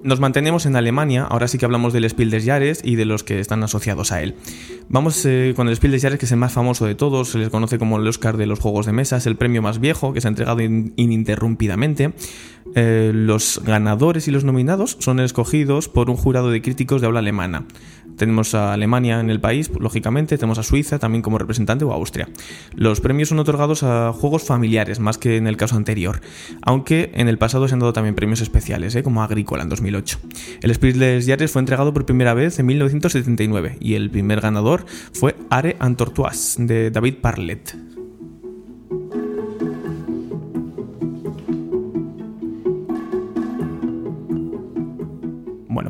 Nos 0.09 0.21
mantenemos 0.21 0.65
en 0.65 0.75
Alemania, 0.75 1.25
ahora 1.25 1.49
sí 1.49 1.59
que 1.59 1.67
hablamos 1.67 1.93
del 1.93 2.09
Spiel 2.09 2.31
des 2.31 2.47
Jahres 2.47 2.81
y 2.83 2.97
de 2.97 3.05
los 3.05 3.25
que 3.25 3.41
están 3.41 3.63
asociados 3.63 4.11
a 4.11 4.23
él. 4.23 4.37
Vamos 4.89 5.23
eh, 5.27 5.53
con 5.55 5.69
el 5.69 5.77
Spiel 5.77 5.93
des 5.93 6.01
Jahres, 6.01 6.19
que 6.19 6.25
es 6.25 6.33
el 6.33 6.39
más 6.39 6.51
famoso 6.51 6.87
de 6.87 6.95
todos, 6.95 7.29
se 7.29 7.37
les 7.37 7.51
conoce 7.51 7.79
como 7.79 7.99
el 7.99 8.07
Oscar 8.07 8.39
de 8.39 8.47
los 8.47 8.59
Juegos 8.59 8.87
de 8.87 8.93
Mesa, 8.93 9.19
es 9.19 9.27
el 9.27 9.37
premio 9.37 9.61
más 9.61 9.81
viejo 9.81 10.15
que 10.15 10.23
se 10.23 10.29
ha 10.29 10.31
entregado 10.31 10.63
ininterrumpidamente. 10.63 12.15
Eh, 12.75 13.13
los 13.15 13.61
ganadores 13.67 14.29
y 14.29 14.31
los 14.31 14.45
nominados 14.45 14.97
son 14.99 15.21
escogidos 15.21 15.91
por 15.91 16.09
un 16.09 16.17
jurado 16.17 16.51
de 16.51 16.63
críticos 16.63 17.03
de 17.03 17.07
habla 17.07 17.19
alemana. 17.19 17.65
Tenemos 18.19 18.55
a 18.55 18.73
Alemania 18.73 19.21
en 19.21 19.31
el 19.31 19.41
país, 19.41 19.71
lógicamente, 19.79 20.37
tenemos 20.37 20.59
a 20.59 20.63
Suiza 20.63 20.99
también 20.99 21.23
como 21.23 21.39
representante 21.39 21.85
o 21.85 21.93
a 21.93 21.95
Austria. 21.95 22.29
Los 22.75 23.01
premios 23.01 23.31
son 23.31 23.39
otorgados 23.39 23.83
a 23.83 24.13
juegos 24.13 24.45
familiares, 24.45 25.01
más 25.01 25.17
que 25.19 25.37
en 25.37 25.47
el 25.47 25.57
caso 25.57 25.77
anterior, 25.77 26.21
aunque 26.63 27.11
en 27.15 27.29
el 27.29 27.39
pasado 27.39 27.69
se 27.69 27.75
han 27.75 27.81
dado 27.81 27.93
también 27.93 28.15
premios 28.15 28.41
especiales, 28.41 28.95
¿eh? 28.95 29.03
como 29.03 29.23
Agrícola 29.23 29.63
en 29.63 29.69
2008. 29.69 30.19
El 30.61 30.71
Spirit 30.73 30.97
des 30.97 31.27
Jahres 31.27 31.51
fue 31.51 31.61
entregado 31.61 31.95
por 31.95 32.05
primera 32.05 32.35
vez 32.35 32.59
en 32.59 32.67
1979 32.67 33.79
y 33.81 33.95
el 33.95 34.11
primer 34.11 34.41
ganador 34.41 34.85
fue 35.13 35.37
Are 35.51 35.77
Antortoise 35.79 36.57
de 36.67 36.91
David 36.91 37.17
Parlet. 37.21 37.98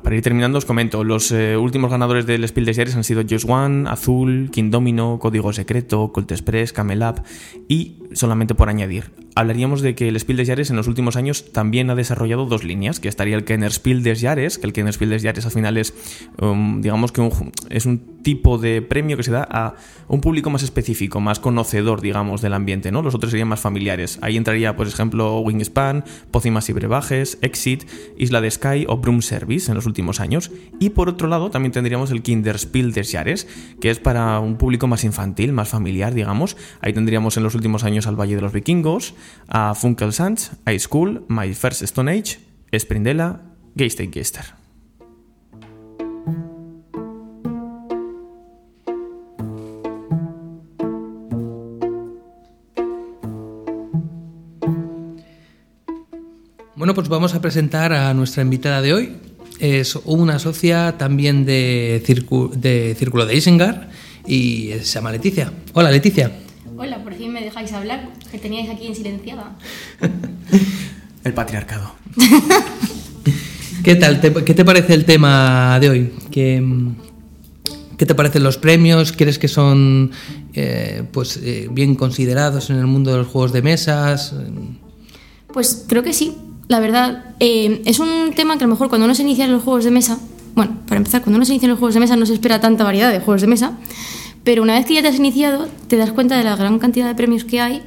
Para 0.03 0.17
ir 0.17 0.23
terminando, 0.23 0.59
os 0.59 0.65
comento, 0.65 1.05
los 1.05 1.33
eh, 1.33 1.57
últimos 1.57 1.91
ganadores 1.91 2.27
del 2.27 2.47
Spiel 2.47 2.67
des 2.67 2.77
Jahres 2.77 2.95
han 2.97 3.05
sido 3.05 3.23
Just 3.29 3.49
One, 3.49 3.89
Azul, 3.89 4.51
King 4.53 4.71
Domino, 4.71 5.19
Código 5.19 5.53
Secreto, 5.53 6.13
Colt 6.13 6.31
Express, 6.31 6.73
Camel 6.73 7.03
Up 7.03 7.23
y, 7.69 7.97
solamente 8.13 8.55
por 8.55 8.69
añadir, 8.69 9.11
hablaríamos 9.39 9.83
de 9.83 9.95
que 9.95 10.09
el 10.09 10.19
Spiel 10.19 10.37
des 10.37 10.49
Jahres 10.49 10.71
en 10.71 10.77
los 10.77 10.89
últimos 10.89 11.15
años 11.15 11.53
también 11.53 11.91
ha 11.91 11.95
desarrollado 11.95 12.47
dos 12.47 12.65
líneas, 12.65 12.99
que 12.99 13.07
estaría 13.07 13.37
el 13.37 13.45
Kenner 13.45 13.73
Spiel 13.73 14.03
des 14.03 14.21
Jahres, 14.21 14.59
que 14.59 14.67
el 14.67 14.73
Kenner 14.73 14.93
Spiel 14.93 15.11
des 15.11 15.23
Jahres 15.23 15.47
al 15.47 15.53
final 15.53 15.77
es, 15.77 15.95
um, 16.41 16.81
digamos 16.81 17.13
que 17.13 17.21
un, 17.21 17.53
es 17.71 17.87
un 17.87 18.19
tipo 18.23 18.59
de 18.59 18.83
premio 18.83 19.17
que 19.17 19.23
se 19.23 19.31
da 19.31 19.47
a 19.49 19.75
un 20.09 20.21
público 20.21 20.51
más 20.51 20.65
específico, 20.65 21.21
más 21.21 21.39
conocedor, 21.39 22.01
digamos, 22.01 22.43
del 22.43 22.53
ambiente, 22.53 22.91
¿no? 22.91 23.01
Los 23.01 23.15
otros 23.15 23.31
serían 23.31 23.47
más 23.47 23.61
familiares. 23.61 24.19
Ahí 24.23 24.37
entraría, 24.37 24.75
por 24.75 24.89
ejemplo, 24.89 25.39
Wingspan, 25.39 26.05
Pócimas 26.33 26.69
y 26.69 26.73
Brebajes, 26.73 27.39
Exit, 27.41 27.85
Isla 28.19 28.41
de 28.41 28.51
Sky 28.51 28.87
o 28.89 28.97
Broom 28.97 29.23
Service 29.23 29.71
en 29.71 29.77
los 29.77 29.87
últimos 29.87 30.19
años. 30.19 30.51
Y 30.81 30.91
por 30.91 31.09
otro 31.09 31.29
lado, 31.29 31.51
también 31.51 31.73
tendríamos 31.73 32.11
el 32.11 32.23
Kinderspiel 32.23 32.93
des 32.93 33.13
Jahres, 33.13 33.47
que 33.81 33.91
es 33.91 34.01
para 34.01 34.41
un 34.41 34.57
público 34.57 34.89
más 34.89 35.05
infantil, 35.05 35.53
más 35.53 35.69
familiar, 35.69 36.13
digamos. 36.13 36.57
Ahí 36.81 36.93
tendríamos 36.93 37.37
en 37.37 37.45
los 37.45 37.55
últimos 37.55 37.85
años 37.85 38.07
al 38.09 38.17
Valle 38.17 38.35
de 38.35 38.43
los 38.43 38.53
Vikingos, 38.53 39.15
a 39.49 39.75
Funkel 39.75 40.13
Sands, 40.13 40.53
High 40.67 40.79
School, 40.81 41.25
My 41.29 41.55
First 41.55 41.83
Stone 41.83 42.11
Age, 42.11 42.39
Sprindela, 42.79 43.41
Geistig 43.75 44.13
Geister. 44.13 44.45
Bueno, 56.77 56.95
pues 56.95 57.09
vamos 57.09 57.35
a 57.35 57.41
presentar 57.41 57.93
a 57.93 58.15
nuestra 58.15 58.43
invitada 58.43 58.81
de 58.81 58.93
hoy. 58.95 59.17
Es 59.59 59.97
una 60.05 60.39
socia 60.39 60.97
también 60.97 61.45
de, 61.45 62.01
Circu- 62.07 62.51
de 62.53 62.95
Círculo 62.97 63.27
de 63.27 63.35
y 64.29 64.71
se 64.75 64.85
llama 64.85 65.11
Leticia. 65.11 65.53
Hola, 65.73 65.91
Leticia. 65.91 66.31
Hola, 66.81 67.03
por 67.03 67.15
fin 67.15 67.33
me 67.33 67.43
dejáis 67.43 67.73
hablar, 67.73 68.09
que 68.31 68.39
teníais 68.39 68.71
aquí 68.71 68.87
en 68.87 68.95
silenciada. 68.95 69.57
El 71.25 71.35
patriarcado. 71.35 71.93
¿Qué 73.83 73.97
tal? 73.97 74.21
¿Te- 74.21 74.33
¿Qué 74.45 74.55
te 74.55 74.65
parece 74.65 74.95
el 74.95 75.05
tema 75.05 75.79
de 75.81 75.91
hoy? 75.91 76.13
¿Qué, 76.31 76.63
qué 77.97 78.07
te 78.07 78.15
parecen 78.15 78.43
los 78.43 78.59
premios? 78.59 79.13
¿Crees 79.13 79.39
que 79.39 79.49
son 79.49 80.11
eh, 80.55 81.03
pues, 81.13 81.39
eh, 81.43 81.69
bien 81.71 81.95
considerados 81.95 82.71
en 82.71 82.77
el 82.77 82.87
mundo 82.87 83.11
de 83.13 83.19
los 83.19 83.27
juegos 83.27 83.53
de 83.53 83.63
mesas? 83.63 84.35
Pues 85.53 85.85
creo 85.89 86.03
que 86.03 86.13
sí, 86.13 86.35
la 86.69 86.81
verdad. 86.81 87.35
eh, 87.41 87.83
es 87.87 87.99
un 87.99 88.33
tema 88.37 88.57
que 88.59 88.65
a 88.65 88.67
lo 88.67 88.75
mejor 88.75 88.89
cuando 88.89 89.05
uno 89.07 89.15
se 89.15 89.23
inicia 89.23 89.45
en 89.47 89.53
los 89.53 89.63
juegos 89.63 89.85
de 89.85 89.91
mesa, 89.91 90.19
bueno, 90.55 90.77
para 90.87 90.99
empezar, 90.99 91.23
cuando 91.23 91.37
uno 91.39 91.45
se 91.45 91.53
inicia 91.53 91.67
en 91.67 91.71
los 91.71 91.79
juegos 91.79 91.95
de 91.95 92.01
mesa 92.01 92.17
no 92.17 92.27
se 92.27 92.35
espera 92.35 92.61
tanta 92.61 92.85
variedad 92.85 93.11
de 93.13 93.21
juegos 93.21 93.41
de 93.43 93.47
mesa, 93.49 93.73
pero 94.45 94.63
una 94.63 94.75
vez 94.75 94.87
que 94.87 94.95
ya 94.95 95.03
te 95.03 95.09
has 95.09 95.17
iniciado 95.17 95.69
te 95.89 95.97
das 95.97 96.13
cuenta 96.13 96.37
de 96.39 96.45
la 96.45 96.57
gran 96.57 96.79
cantidad 96.79 97.07
de 97.07 97.15
premios 97.15 97.45
que 97.45 97.61
hay 97.61 97.83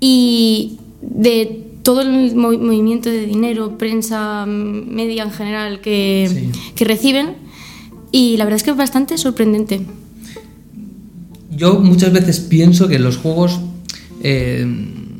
y 0.00 0.78
de 1.00 1.64
todo 1.82 2.02
el 2.02 2.34
movi- 2.34 2.58
movimiento 2.58 3.08
de 3.08 3.26
dinero, 3.26 3.78
prensa, 3.78 4.44
media 4.46 5.22
en 5.22 5.30
general 5.30 5.80
que, 5.80 6.28
Sí. 6.52 6.72
que 6.74 6.84
reciben 6.84 7.34
y 8.12 8.36
la 8.36 8.44
verdad 8.44 8.56
es 8.56 8.62
que 8.62 8.70
es 8.70 8.76
bastante 8.76 9.16
sorprendente. 9.18 9.80
Yo 11.50 11.78
muchas 11.80 12.12
veces 12.12 12.40
pienso 12.40 12.88
que 12.88 12.98
los 12.98 13.16
juegos, 13.16 13.58
eh, 14.22 14.66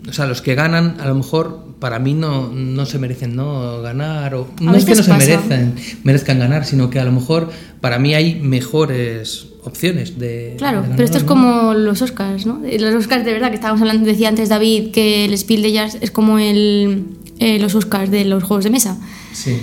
o 0.08 0.12
sea, 0.12 0.26
los 0.26 0.40
que 0.42 0.54
ganan, 0.54 0.96
a 1.00 1.06
lo 1.08 1.14
mejor 1.14 1.66
para 1.78 1.98
mí 1.98 2.14
no, 2.14 2.48
no 2.48 2.86
se 2.86 2.98
merecen 2.98 3.36
no 3.36 3.80
ganar, 3.82 4.34
o 4.34 4.48
no 4.60 4.74
es 4.74 4.84
que 4.84 4.94
no 4.94 5.02
se 5.02 5.12
merecen, 5.12 5.74
merezcan 6.02 6.38
ganar, 6.38 6.64
sino 6.64 6.90
que 6.90 6.98
a 6.98 7.04
lo 7.04 7.12
mejor 7.12 7.50
para 7.80 7.98
mí 7.98 8.14
hay 8.14 8.40
mejores 8.40 9.46
opciones 9.62 10.18
de. 10.18 10.54
Claro, 10.58 10.82
de 10.82 10.88
pero 10.88 11.04
esto 11.04 11.18
es 11.18 11.24
como 11.24 11.74
los 11.74 12.02
Oscars, 12.02 12.46
¿no? 12.46 12.60
Los 12.78 12.94
Oscars 12.94 13.24
de 13.24 13.32
verdad 13.32 13.48
que 13.50 13.56
estábamos 13.56 13.80
hablando, 13.80 14.06
decía 14.06 14.28
antes 14.28 14.48
David 14.48 14.90
que 14.90 15.24
el 15.24 15.36
Spiel 15.36 15.62
de 15.62 15.72
Jazz 15.72 15.98
es 16.00 16.10
como 16.10 16.38
el, 16.38 17.04
eh, 17.38 17.58
los 17.58 17.74
Oscars 17.74 18.10
de 18.10 18.24
los 18.24 18.42
juegos 18.42 18.64
de 18.64 18.70
mesa. 18.70 18.98
Sí. 19.32 19.56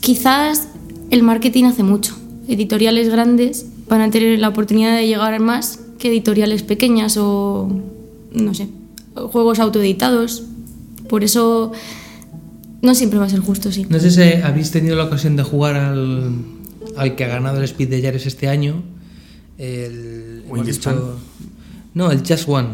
Quizás 0.00 0.68
el 1.10 1.22
marketing 1.22 1.64
hace 1.64 1.82
mucho. 1.82 2.16
Editoriales 2.48 3.08
grandes 3.10 3.66
van 3.88 4.00
a 4.00 4.10
tener 4.10 4.38
la 4.38 4.48
oportunidad 4.48 4.96
de 4.96 5.06
llegar 5.06 5.38
más 5.40 5.80
que 5.98 6.08
editoriales 6.08 6.62
pequeñas 6.62 7.16
o, 7.16 7.68
no 8.32 8.54
sé, 8.54 8.68
juegos 9.14 9.58
autoeditados. 9.58 10.44
Por 11.10 11.24
eso 11.24 11.72
no 12.82 12.94
siempre 12.94 13.18
va 13.18 13.26
a 13.26 13.28
ser 13.28 13.40
justo, 13.40 13.70
sí. 13.72 13.84
No 13.90 13.98
sé 13.98 14.10
si 14.12 14.22
habéis 14.42 14.70
tenido 14.70 14.94
la 14.96 15.04
ocasión 15.04 15.34
de 15.36 15.42
jugar 15.42 15.74
al, 15.76 16.32
al 16.96 17.16
que 17.16 17.24
ha 17.24 17.28
ganado 17.28 17.58
el 17.58 17.64
Speed 17.64 17.88
de 17.90 18.00
Yares 18.00 18.26
este 18.26 18.48
año. 18.48 18.82
El. 19.58 20.44
dicho- 20.64 21.18
No, 21.94 22.10
el 22.12 22.20
Just 22.20 22.48
One. 22.48 22.68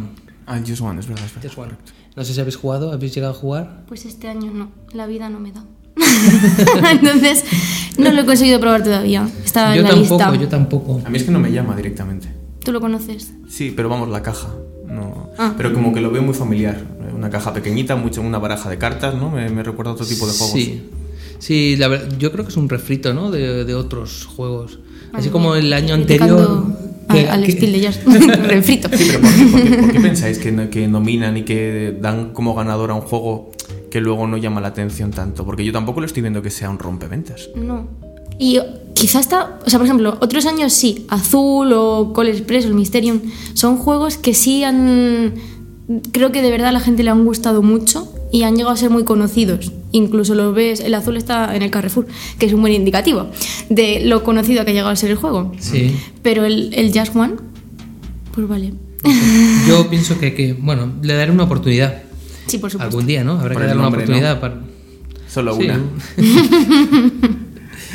Ah, 0.47 0.61
Just 0.65 0.83
One, 0.83 1.01
es 1.01 1.07
verdad, 1.09 1.25
es 1.25 1.35
verdad. 1.35 1.49
Just 1.49 1.59
One. 1.59 1.73
No 2.15 2.25
sé 2.25 2.35
si 2.35 2.41
habéis 2.41 2.57
jugado, 2.57 2.93
habéis 2.93 3.15
llegado 3.15 3.33
a 3.33 3.37
jugar. 3.37 3.85
Pues 3.89 4.05
este 4.05 4.29
año 4.29 4.53
no, 4.53 4.71
la 4.93 5.07
vida 5.07 5.29
no 5.29 5.41
me 5.41 5.53
da. 5.53 5.65
Entonces, 6.93 7.43
no 7.99 8.13
lo 8.13 8.21
he 8.21 8.27
conseguido 8.27 8.61
probar 8.61 8.83
todavía. 8.85 9.29
Está 9.45 9.75
yo 9.75 9.81
en 9.81 9.85
la 9.85 9.91
tampoco, 9.95 10.25
lista. 10.25 10.37
yo 10.43 10.49
tampoco. 10.49 11.01
A 11.05 11.09
mí 11.11 11.17
es 11.17 11.25
que 11.25 11.31
no 11.31 11.41
me 11.41 11.51
llama 11.51 11.75
directamente. 11.75 12.29
¿Tú 12.63 12.73
lo 12.73 12.81
conoces? 12.81 13.33
Sí, 13.49 13.73
pero 13.75 13.89
vamos, 13.89 14.09
la 14.11 14.23
caja. 14.23 14.49
No. 14.89 15.31
Ah. 15.39 15.55
Pero 15.57 15.73
como 15.73 15.93
que 15.93 16.01
lo 16.01 16.11
veo 16.11 16.23
muy 16.23 16.35
familiar. 16.35 16.81
Una 17.15 17.31
caja 17.31 17.53
pequeñita, 17.53 17.97
mucho, 17.97 18.21
una 18.23 18.39
baraja 18.39 18.69
de 18.71 18.79
cartas, 18.79 19.15
¿no? 19.15 19.31
Me, 19.31 19.49
me 19.51 19.63
recuerda 19.63 19.91
a 19.93 19.95
otro 19.95 20.07
tipo 20.07 20.27
de 20.27 20.33
juegos. 20.33 20.53
Sí, 20.53 20.83
sí 21.39 21.77
la 21.77 21.89
ver- 21.89 22.19
yo 22.19 22.31
creo 22.33 22.45
que 22.45 22.51
es 22.51 22.57
un 22.57 22.69
refrito, 22.69 23.15
¿no? 23.15 23.31
De, 23.31 23.65
de 23.65 23.75
otros 23.75 24.27
juegos. 24.27 24.79
Así 25.13 25.27
Ay, 25.29 25.33
como 25.33 25.55
el 25.55 25.73
año 25.73 25.95
anterior. 25.95 26.65
que- 27.11 27.29
al 27.29 27.45
que- 27.45 27.53
Spiel 27.53 27.73
de 27.73 27.81
Jazz. 27.81 28.01
Refrito. 28.49 28.89
Sí, 28.93 29.05
pero 29.09 29.21
¿por 29.21 29.31
qué, 29.35 29.45
por 29.47 29.63
qué- 29.63 29.77
por 29.79 29.93
qué 29.93 30.01
pensáis 30.09 30.39
que, 30.39 30.69
que 30.71 30.89
nominan 30.89 31.37
y 31.37 31.43
que 31.43 31.97
dan 32.01 32.33
como 32.33 32.55
ganador 32.55 32.91
a 32.91 32.95
un 32.95 33.01
juego 33.03 33.51
que 33.91 34.01
luego 34.01 34.27
no 34.27 34.37
llama 34.37 34.61
la 34.61 34.69
atención 34.69 35.11
tanto? 35.11 35.45
Porque 35.45 35.65
yo 35.65 35.73
tampoco 35.73 36.01
lo 36.01 36.07
estoy 36.07 36.23
viendo 36.23 36.43
que 36.43 36.51
sea 36.51 36.69
un 36.71 36.79
rompeventas. 36.79 37.49
No. 37.57 37.89
Y 38.39 38.59
quizás 38.95 39.23
está, 39.23 39.59
o 39.65 39.71
sea, 39.71 39.79
por 39.79 39.87
ejemplo, 39.87 40.17
otros 40.21 40.47
años 40.47 40.73
sí, 40.73 41.07
Azul 41.09 41.73
o 41.73 42.13
Call 42.15 42.29
Express 42.29 42.65
o 42.65 42.69
el 42.69 42.75
Mysterium, 42.75 43.21
son 43.55 43.77
juegos 43.77 44.17
que 44.17 44.35
sí 44.35 44.65
han, 44.65 45.35
creo 46.13 46.33
que 46.33 46.43
de 46.43 46.51
verdad 46.51 46.69
a 46.69 46.73
la 46.73 46.81
gente 46.81 47.03
le 47.03 47.11
han 47.11 47.25
gustado 47.25 47.63
mucho 47.63 48.13
y 48.33 48.43
han 48.43 48.57
llegado 48.57 48.73
a 48.73 48.77
ser 48.77 48.91
muy 48.91 49.05
conocidos. 49.05 49.73
Incluso 49.93 50.35
lo 50.35 50.53
ves, 50.53 50.81
el 50.81 50.95
azul 50.95 51.17
está 51.17 51.55
en 51.57 51.63
el 51.63 51.71
Carrefour, 51.71 52.07
que 52.39 52.47
es 52.47 52.53
un 52.53 52.61
buen 52.61 52.73
indicativo 52.73 53.29
de 53.71 54.01
lo 54.05 54.23
conocido 54.23 54.65
que 54.65 54.71
ha 54.73 54.75
llegado 54.75 54.91
a 54.91 54.97
ser 54.97 55.11
el 55.11 55.17
juego. 55.17 55.53
Sí. 55.59 55.95
Pero 56.23 56.45
el, 56.45 56.73
el 56.75 56.93
Just 56.99 57.15
One, 57.17 57.35
pues 58.35 58.49
vale. 58.49 58.73
Yo 59.69 59.89
pienso 59.89 60.19
que, 60.19 60.35
que, 60.35 60.53
bueno, 60.55 60.93
le 61.03 61.15
daré 61.15 61.31
una 61.31 61.45
oportunidad. 61.45 62.03
Sí, 62.47 62.59
por 62.59 62.71
supuesto. 62.71 62.91
Algún 62.97 63.07
día, 63.07 63.23
¿no? 63.25 63.33
Habrá 63.33 63.53
Por 63.55 63.63
que 63.63 63.69
darle 63.69 63.81
una 63.81 63.89
oportunidad 63.89 64.35
¿no? 64.35 64.41
para. 64.41 64.61
Solo 65.29 65.57
Sí. 65.57 65.65
una. 65.65 65.81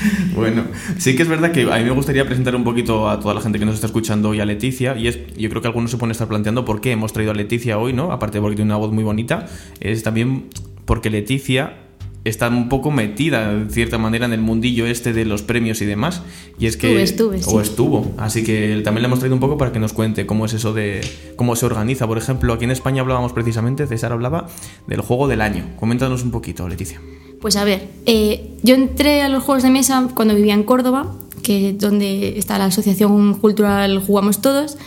Bueno, 0.35 0.63
sí 0.97 1.15
que 1.15 1.23
es 1.23 1.27
verdad 1.27 1.51
que 1.51 1.63
a 1.71 1.77
mí 1.77 1.83
me 1.83 1.91
gustaría 1.91 2.25
presentar 2.25 2.55
un 2.55 2.63
poquito 2.63 3.09
a 3.09 3.19
toda 3.19 3.33
la 3.33 3.41
gente 3.41 3.59
que 3.59 3.65
nos 3.65 3.75
está 3.75 3.87
escuchando 3.87 4.33
y 4.33 4.39
a 4.39 4.45
Leticia. 4.45 4.97
Y 4.97 5.07
es, 5.07 5.19
yo 5.37 5.49
creo 5.49 5.61
que 5.61 5.67
algunos 5.67 5.91
se 5.91 5.97
pueden 5.97 6.11
estar 6.11 6.27
planteando 6.27 6.65
por 6.65 6.81
qué 6.81 6.91
hemos 6.91 7.13
traído 7.13 7.31
a 7.31 7.35
Leticia 7.35 7.77
hoy, 7.77 7.93
¿no? 7.93 8.11
Aparte 8.11 8.37
de 8.37 8.41
porque 8.41 8.55
tiene 8.55 8.69
una 8.69 8.77
voz 8.77 8.91
muy 8.91 9.03
bonita, 9.03 9.47
es 9.79 10.03
también 10.03 10.45
porque 10.85 11.09
Leticia 11.09 11.77
está 12.23 12.49
un 12.49 12.69
poco 12.69 12.91
metida, 12.91 13.53
de 13.53 13.69
cierta 13.69 13.97
manera, 13.97 14.25
en 14.25 14.33
el 14.33 14.41
mundillo 14.41 14.85
este 14.85 15.13
de 15.13 15.25
los 15.25 15.41
premios 15.41 15.81
y 15.81 15.85
demás. 15.85 16.21
Y 16.59 16.67
es 16.67 16.77
que. 16.77 17.01
Estuve, 17.01 17.37
estuve, 17.37 17.57
O 17.57 17.63
sí. 17.63 17.69
estuvo. 17.69 18.13
Así 18.17 18.43
que 18.43 18.81
también 18.83 19.03
le 19.03 19.07
hemos 19.07 19.19
traído 19.19 19.35
un 19.35 19.41
poco 19.41 19.57
para 19.57 19.71
que 19.71 19.79
nos 19.79 19.93
cuente 19.93 20.25
cómo 20.25 20.45
es 20.45 20.53
eso 20.53 20.73
de. 20.73 21.01
cómo 21.35 21.55
se 21.55 21.65
organiza. 21.65 22.07
Por 22.07 22.17
ejemplo, 22.17 22.53
aquí 22.53 22.65
en 22.65 22.71
España 22.71 23.01
hablábamos 23.01 23.33
precisamente, 23.33 23.87
César 23.87 24.11
hablaba 24.11 24.47
del 24.87 25.01
juego 25.01 25.27
del 25.27 25.41
año. 25.41 25.65
Coméntanos 25.79 26.23
un 26.23 26.31
poquito, 26.31 26.67
Leticia. 26.67 26.99
Pues 27.41 27.55
a 27.55 27.63
ver, 27.63 27.89
eh, 28.05 28.51
yo 28.63 28.75
entré 28.75 29.21
a 29.23 29.29
los 29.29 29.43
juegos 29.43 29.63
de 29.63 29.69
mesa 29.71 30.07
cuando 30.13 30.35
vivía 30.35 30.53
en 30.53 30.63
Córdoba, 30.63 31.11
que 31.41 31.69
es 31.69 31.79
donde 31.79 32.37
está 32.37 32.57
la 32.59 32.65
asociación 32.65 33.33
cultural 33.35 33.99
Jugamos 34.05 34.41
Todos, 34.41 34.77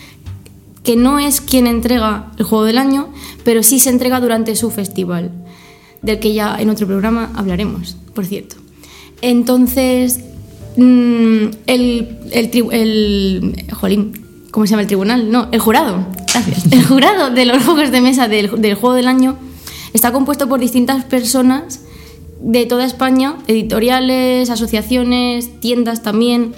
que 0.84 0.94
no 0.96 1.18
es 1.18 1.40
quien 1.40 1.66
entrega 1.66 2.30
el 2.38 2.44
juego 2.44 2.64
del 2.64 2.78
año, 2.78 3.08
pero 3.42 3.62
sí 3.62 3.80
se 3.80 3.90
entrega 3.90 4.20
durante 4.20 4.54
su 4.54 4.70
festival, 4.70 5.32
del 6.02 6.20
que 6.20 6.32
ya 6.32 6.56
en 6.60 6.70
otro 6.70 6.86
programa 6.86 7.32
hablaremos, 7.34 7.96
por 8.14 8.24
cierto. 8.26 8.56
Entonces, 9.20 10.20
mm, 10.76 11.44
el, 11.66 12.18
el, 12.30 12.50
tri- 12.52 12.68
el- 12.72 13.64
jolín, 13.74 14.12
¿cómo 14.52 14.66
se 14.66 14.70
llama 14.70 14.82
el 14.82 14.86
tribunal? 14.88 15.30
No, 15.32 15.48
el 15.50 15.58
jurado, 15.58 16.06
gracias. 16.32 16.70
El 16.70 16.84
jurado 16.84 17.30
de 17.30 17.46
los 17.46 17.64
juegos 17.64 17.90
de 17.90 18.00
mesa 18.00 18.28
del, 18.28 18.60
del 18.60 18.74
juego 18.74 18.94
del 18.94 19.08
año 19.08 19.36
está 19.92 20.12
compuesto 20.12 20.48
por 20.48 20.60
distintas 20.60 21.04
personas 21.04 21.80
de 22.44 22.66
toda 22.66 22.84
España, 22.84 23.36
editoriales, 23.46 24.50
asociaciones, 24.50 25.60
tiendas 25.60 26.02
también, 26.02 26.54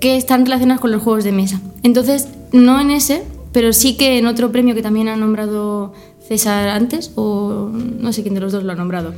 que 0.00 0.16
están 0.16 0.46
relacionadas 0.46 0.80
con 0.80 0.90
los 0.90 1.02
juegos 1.02 1.22
de 1.22 1.32
mesa. 1.32 1.60
Entonces, 1.82 2.28
no 2.52 2.80
en 2.80 2.90
ese, 2.90 3.22
pero 3.52 3.72
sí 3.74 3.96
que 3.96 4.18
en 4.18 4.26
otro 4.26 4.50
premio 4.50 4.74
que 4.74 4.82
también 4.82 5.06
ha 5.08 5.16
nombrado 5.16 5.92
César 6.26 6.68
antes 6.68 7.12
o 7.14 7.70
no 7.72 8.12
sé 8.12 8.22
quién 8.22 8.34
de 8.34 8.40
los 8.40 8.52
dos 8.52 8.64
lo 8.64 8.72
ha 8.72 8.74
nombrado. 8.74 9.12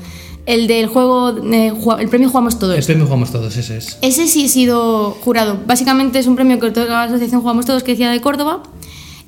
El 0.46 0.66
del 0.66 0.88
juego, 0.88 1.36
eh, 1.52 1.72
el 2.00 2.08
premio 2.08 2.28
Jugamos 2.28 2.58
Todos. 2.58 2.76
El 2.76 2.84
premio 2.84 3.04
jugamos 3.04 3.30
todos, 3.30 3.56
ese 3.56 3.76
es. 3.76 3.98
Ese 4.00 4.26
sí 4.26 4.46
he 4.46 4.48
sido 4.48 5.12
jurado. 5.22 5.58
Básicamente 5.66 6.18
es 6.18 6.26
un 6.26 6.34
premio 6.34 6.58
que 6.58 6.66
otorga 6.66 6.94
la 6.94 7.02
Asociación 7.04 7.40
Jugamos 7.40 7.66
Todos, 7.66 7.84
que 7.84 7.92
decía 7.92 8.10
de 8.10 8.20
Córdoba. 8.20 8.62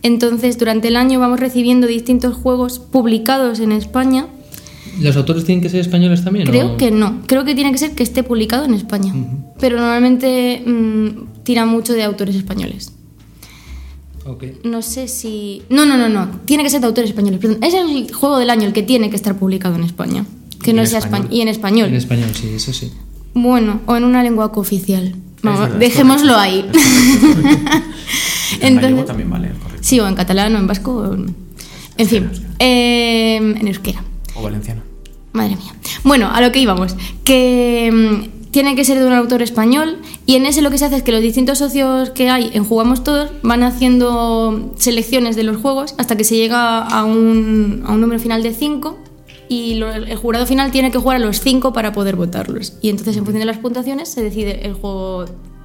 Entonces, 0.02 0.58
durante 0.58 0.88
el 0.88 0.96
año 0.96 1.20
vamos 1.20 1.38
recibiendo 1.38 1.86
distintos 1.86 2.34
juegos 2.34 2.80
publicados 2.80 3.60
en 3.60 3.70
España. 3.70 4.26
¿Los 5.00 5.16
autores 5.16 5.44
tienen 5.44 5.62
que 5.62 5.68
ser 5.70 5.80
españoles 5.80 6.22
también? 6.24 6.46
Creo 6.46 6.72
o- 6.72 6.76
que 6.76 6.90
no. 6.90 7.22
Creo 7.26 7.44
que 7.44 7.54
tiene 7.54 7.72
que 7.72 7.78
ser 7.78 7.92
que 7.92 8.02
esté 8.02 8.22
publicado 8.22 8.64
en 8.64 8.74
España. 8.74 9.14
Pero 9.58 9.76
normalmente 9.78 10.62
mm, 10.66 11.42
tira 11.44 11.64
mucho 11.66 11.92
de 11.94 12.02
autores 12.02 12.36
españoles. 12.36 12.92
Ok. 14.26 14.44
No 14.64 14.82
sé 14.82 15.08
si. 15.08 15.62
No, 15.70 15.84
no, 15.86 15.96
no, 15.96 16.08
no. 16.08 16.28
Tiene 16.44 16.62
que 16.62 16.70
ser 16.70 16.80
de 16.80 16.86
autores 16.86 17.10
españoles. 17.10 17.40
Perdón. 17.40 17.58
Es 17.62 17.74
el 17.74 18.12
juego 18.12 18.38
del 18.38 18.50
año 18.50 18.66
el 18.66 18.72
que 18.72 18.82
tiene 18.82 19.10
que 19.10 19.16
estar 19.16 19.36
publicado 19.38 19.74
en 19.76 19.82
España. 19.84 20.24
Que 20.62 20.72
no 20.72 20.84
sea 20.86 21.00
español. 21.00 21.28
Y 21.32 21.40
en 21.40 21.48
español. 21.48 21.88
En 21.88 21.94
español, 21.96 22.30
sí, 22.34 22.50
eso 22.54 22.72
sí. 22.72 22.92
Bueno, 23.34 23.80
o 23.86 23.96
en 23.96 24.04
una 24.04 24.22
lengua 24.22 24.52
cooficial. 24.52 25.14
Vamos, 25.42 25.60
verdad, 25.62 25.76
dejémoslo 25.78 26.36
ahí. 26.36 26.64
En 28.60 28.74
Entonces, 28.78 29.06
también 29.06 29.30
vale, 29.30 29.48
correcto. 29.48 29.78
sí, 29.80 29.98
o 29.98 30.06
en 30.06 30.14
catalán, 30.14 30.54
o 30.54 30.58
en 30.58 30.66
vasco. 30.66 30.92
o 30.94 31.14
en- 31.14 31.34
En 31.96 32.06
fin, 32.06 32.28
eh, 32.58 33.36
en 33.36 33.66
euskera. 33.66 34.04
O 34.42 34.44
valenciano. 34.44 34.82
Madre 35.32 35.56
mía. 35.56 35.72
Bueno, 36.04 36.28
a 36.32 36.40
lo 36.40 36.52
que 36.52 36.58
íbamos. 36.60 36.94
Que 37.24 37.90
mm, 37.92 38.50
tiene 38.50 38.74
que 38.76 38.84
ser 38.84 38.98
de 38.98 39.06
un 39.06 39.14
autor 39.14 39.40
español 39.40 39.98
y 40.26 40.34
en 40.36 40.44
ese 40.44 40.60
lo 40.60 40.70
que 40.70 40.76
se 40.76 40.84
hace 40.84 40.96
es 40.96 41.02
que 41.02 41.10
los 41.12 41.22
distintos 41.22 41.56
socios 41.58 42.10
que 42.10 42.28
hay 42.28 42.50
en 42.52 42.64
Jugamos 42.64 43.02
Todos 43.02 43.30
van 43.42 43.62
haciendo 43.62 44.72
selecciones 44.76 45.36
de 45.36 45.42
los 45.44 45.56
juegos 45.56 45.94
hasta 45.96 46.16
que 46.16 46.24
se 46.24 46.36
llega 46.36 46.80
a 46.82 47.04
un, 47.04 47.82
a 47.86 47.92
un 47.92 48.00
número 48.02 48.20
final 48.20 48.42
de 48.42 48.52
5 48.52 48.98
y 49.48 49.74
lo- 49.76 49.92
el 49.92 50.16
jurado 50.16 50.44
final 50.46 50.70
tiene 50.70 50.90
que 50.90 50.98
jugar 50.98 51.16
a 51.16 51.20
los 51.20 51.40
5 51.40 51.72
para 51.72 51.92
poder 51.92 52.16
votarlos. 52.16 52.74
Y 52.82 52.90
entonces 52.90 53.16
en 53.16 53.24
función 53.24 53.40
de 53.40 53.46
las 53.46 53.58
puntuaciones 53.58 54.10
se 54.10 54.22
decide 54.22 54.66
el 54.66 54.74
juego, 54.74 55.24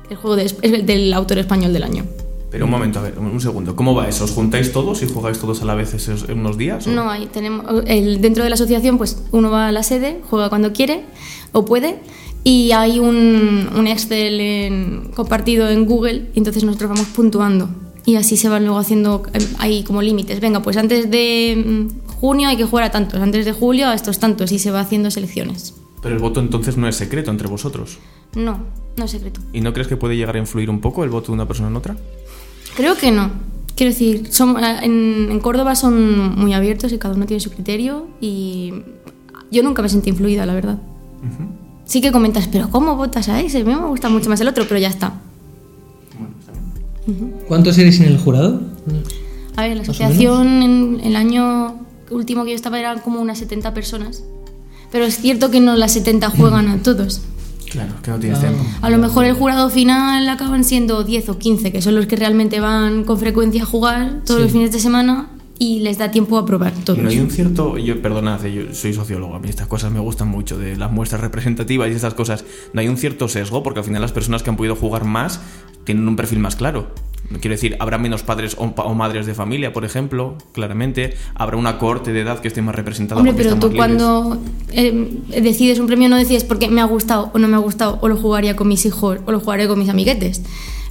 el 0.09 0.15
juego 0.15 0.35
de- 0.37 0.55
el 0.61 0.85
del 0.85 1.13
autor 1.13 1.39
español 1.39 1.73
del 1.73 1.83
año. 1.83 2.05
Pero 2.49 2.63
un 2.65 2.71
momento, 2.71 2.99
a 2.99 3.01
ver, 3.03 3.19
un 3.19 3.41
segundo. 3.41 3.75
¿Cómo 3.75 3.93
va 3.93 4.07
eso? 4.07 4.23
¿Os 4.23 4.31
juntáis 4.31 4.71
todos 4.71 5.03
y 5.03 5.07
jugáis 5.07 5.37
todos 5.39 5.61
a 5.61 5.65
la 5.65 5.75
vez 5.75 5.93
esos, 5.93 6.29
en 6.29 6.39
unos 6.39 6.57
días? 6.57 6.87
o? 6.87 6.91
No, 6.91 7.09
ahí 7.09 7.27
tenemos 7.27 7.65
el, 7.87 8.21
dentro 8.21 8.43
de 8.43 8.49
la 8.49 8.53
asociación, 8.55 8.97
pues 8.97 9.21
uno 9.31 9.51
va 9.51 9.67
a 9.67 9.71
la 9.73 9.83
sede, 9.83 10.21
juega 10.29 10.47
cuando 10.49 10.71
quiere 10.71 11.03
o 11.51 11.65
puede, 11.65 11.99
y 12.45 12.71
hay 12.71 12.99
un, 12.99 13.69
un 13.75 13.87
Excel 13.87 14.39
en- 14.39 15.11
compartido 15.13 15.69
en 15.69 15.85
Google, 15.85 16.29
y 16.33 16.37
entonces 16.39 16.63
nosotros 16.63 16.89
vamos 16.91 17.07
puntuando. 17.07 17.67
Y 18.05 18.15
así 18.15 18.37
se 18.37 18.47
van 18.47 18.63
luego 18.63 18.79
haciendo, 18.79 19.23
eh, 19.33 19.39
hay 19.59 19.83
como 19.83 20.01
límites. 20.01 20.39
Venga, 20.39 20.61
pues 20.61 20.77
antes 20.77 21.11
de 21.11 21.61
mm, 21.89 22.09
junio 22.21 22.47
hay 22.47 22.55
que 22.55 22.63
jugar 22.63 22.85
a 22.85 22.91
tantos, 22.91 23.19
antes 23.19 23.43
de 23.43 23.51
julio 23.51 23.87
a 23.89 23.93
estos 23.93 24.19
tantos, 24.19 24.53
y 24.53 24.59
se 24.59 24.71
va 24.71 24.79
haciendo 24.79 25.11
selecciones. 25.11 25.73
Pero 26.01 26.15
el 26.15 26.21
voto 26.21 26.39
entonces 26.39 26.77
no 26.77 26.87
es 26.87 26.95
secreto 26.95 27.29
entre 27.31 27.49
vosotros. 27.49 27.97
No, 28.33 28.59
no 28.95 29.03
es 29.03 29.11
secreto. 29.11 29.41
¿Y 29.51 29.59
no 29.59 29.73
crees 29.73 29.89
que 29.89 29.97
puede 29.97 30.15
llegar 30.15 30.37
a 30.37 30.39
influir 30.39 30.69
un 30.69 30.79
poco 30.79 31.03
el 31.03 31.09
voto 31.09 31.27
de 31.27 31.33
una 31.33 31.47
persona 31.49 31.67
en 31.67 31.75
otra? 31.75 31.97
Creo 32.75 32.95
que 32.95 33.11
no. 33.11 33.31
Quiero 33.75 33.91
decir, 33.91 34.27
son- 34.31 34.57
en, 34.63 35.29
en 35.31 35.39
Córdoba 35.39 35.75
son 35.75 36.35
muy 36.35 36.53
abiertos 36.53 36.91
y 36.93 36.97
cada 36.97 37.13
uno 37.15 37.25
tiene 37.25 37.39
su 37.41 37.51
criterio 37.51 38.07
y 38.21 38.73
yo 39.51 39.63
nunca 39.63 39.81
me 39.81 39.89
sentí 39.89 40.09
influida, 40.09 40.45
la 40.45 40.53
verdad. 40.53 40.77
Sí 41.85 42.01
que 42.01 42.11
comentas, 42.11 42.47
pero 42.51 42.69
¿cómo 42.69 42.95
votas 42.95 43.29
a 43.29 43.39
ese? 43.41 43.61
A 43.61 43.63
mí 43.63 43.73
me 43.73 43.85
gusta 43.87 44.09
mucho 44.09 44.29
más 44.29 44.41
el 44.41 44.47
otro, 44.47 44.65
pero 44.67 44.79
ya 44.79 44.89
está. 44.89 45.13
¿Cuántos 47.47 47.77
eres 47.77 47.99
en 47.99 48.07
el 48.07 48.17
jurado? 48.17 48.61
A 49.55 49.61
ver, 49.63 49.77
la 49.77 49.83
asociación 49.83 50.61
en 50.63 50.99
el 51.03 51.15
año 51.15 51.75
último 52.11 52.43
que 52.43 52.51
yo 52.51 52.55
estaba 52.55 52.79
eran 52.79 52.99
como 52.99 53.21
unas 53.21 53.37
70 53.39 53.73
personas. 53.73 54.23
Pero 54.91 55.05
es 55.05 55.17
cierto 55.17 55.49
que 55.49 55.59
no 55.61 55.75
las 55.75 55.93
70 55.93 56.29
juegan 56.31 56.67
a 56.67 56.77
todos. 56.83 57.21
Claro, 57.69 57.93
que 58.01 58.11
no 58.11 58.19
tienes 58.19 58.39
Ah. 58.39 58.41
tiempo. 58.41 58.63
A 58.81 58.89
lo 58.89 58.97
mejor 58.97 59.25
el 59.25 59.33
jurado 59.33 59.69
final 59.69 60.27
acaban 60.29 60.63
siendo 60.63 61.03
10 61.03 61.29
o 61.29 61.37
15, 61.37 61.71
que 61.71 61.81
son 61.81 61.95
los 61.95 62.07
que 62.07 62.15
realmente 62.15 62.59
van 62.59 63.03
con 63.03 63.19
frecuencia 63.19 63.63
a 63.63 63.65
jugar 63.65 64.21
todos 64.25 64.39
Sí. 64.39 64.43
los 64.43 64.51
fines 64.51 64.71
de 64.71 64.79
semana 64.79 65.29
y 65.59 65.79
les 65.79 65.97
da 65.97 66.11
tiempo 66.11 66.37
a 66.37 66.45
probar 66.45 66.71
todos. 66.85 66.99
Y 66.99 67.01
no 67.01 67.09
hay 67.09 67.19
un 67.19 67.31
cierto, 67.31 67.77
yo 67.77 67.99
perdonad, 68.01 68.45
eh, 68.45 68.53
yo 68.53 68.73
soy 68.75 68.93
sociólogo, 68.93 69.35
a 69.35 69.39
mí 69.39 69.49
estas 69.49 69.67
cosas 69.67 69.91
me 69.91 69.99
gustan 69.99 70.27
mucho, 70.27 70.57
de 70.57 70.75
las 70.77 70.91
muestras 70.91 71.19
representativas 71.21 71.89
y 71.89 71.93
estas 71.93 72.13
cosas. 72.13 72.45
No 72.73 72.81
hay 72.81 72.87
un 72.87 72.97
cierto 72.97 73.27
sesgo, 73.27 73.63
porque 73.63 73.79
al 73.79 73.85
final 73.85 74.01
las 74.01 74.11
personas 74.11 74.43
que 74.43 74.49
han 74.51 74.55
podido 74.55 74.75
jugar 74.75 75.03
más 75.05 75.39
tienen 75.83 76.07
un 76.07 76.15
perfil 76.15 76.39
más 76.39 76.55
claro. 76.55 76.91
Quiero 77.41 77.55
decir, 77.55 77.75
habrá 77.79 77.97
menos 77.97 78.23
padres 78.23 78.55
o, 78.57 78.93
madres 78.93 79.25
de 79.25 79.33
familia, 79.33 79.73
por 79.73 79.83
ejemplo, 79.83 80.37
claramente. 80.53 81.15
Habrá 81.35 81.57
una 81.57 81.77
corte 81.77 82.13
de 82.13 82.21
edad 82.21 82.39
que 82.39 82.47
esté 82.47 82.61
más 82.61 82.73
representada. 82.73 83.19
Hombre, 83.19 83.35
pero 83.35 83.57
tú 83.57 83.75
cuando 83.75 84.39
eh, 84.71 85.19
decides 85.41 85.79
un 85.79 85.87
premio 85.87 86.07
no 86.07 86.15
decides 86.15 86.45
porque 86.45 86.69
me 86.69 86.79
ha 86.79 86.85
gustado 86.85 87.29
o 87.33 87.39
no 87.39 87.47
me 87.49 87.55
ha 87.55 87.59
gustado, 87.59 87.99
o 88.01 88.07
lo 88.07 88.15
jugaría 88.15 88.55
con 88.55 88.69
mis 88.69 88.85
hijos 88.85 89.19
o 89.25 89.31
lo 89.31 89.39
jugaré 89.41 89.67
con 89.67 89.77
mis 89.77 89.89
amiguetes. 89.89 90.41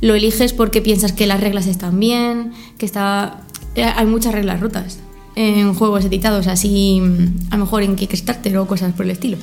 Lo 0.02 0.14
eliges 0.14 0.52
porque 0.52 0.82
piensas 0.82 1.12
que 1.12 1.26
las 1.26 1.40
reglas 1.40 1.66
están 1.66 1.98
bien, 1.98 2.52
que 2.76 2.84
está... 2.84 3.40
eh, 3.74 3.84
Hay 3.84 4.04
muchas 4.04 4.34
reglas 4.34 4.60
rotas 4.60 4.98
en 5.36 5.74
juegos 5.74 6.04
editados, 6.04 6.46
así 6.48 7.00
mm, 7.00 7.52
a 7.52 7.56
lo 7.56 7.64
mejor 7.64 7.82
en 7.82 7.96
Kickstarter 7.96 8.56
o 8.58 8.66
cosas 8.66 8.92
por 8.92 9.06
el 9.06 9.12
estilo. 9.12 9.38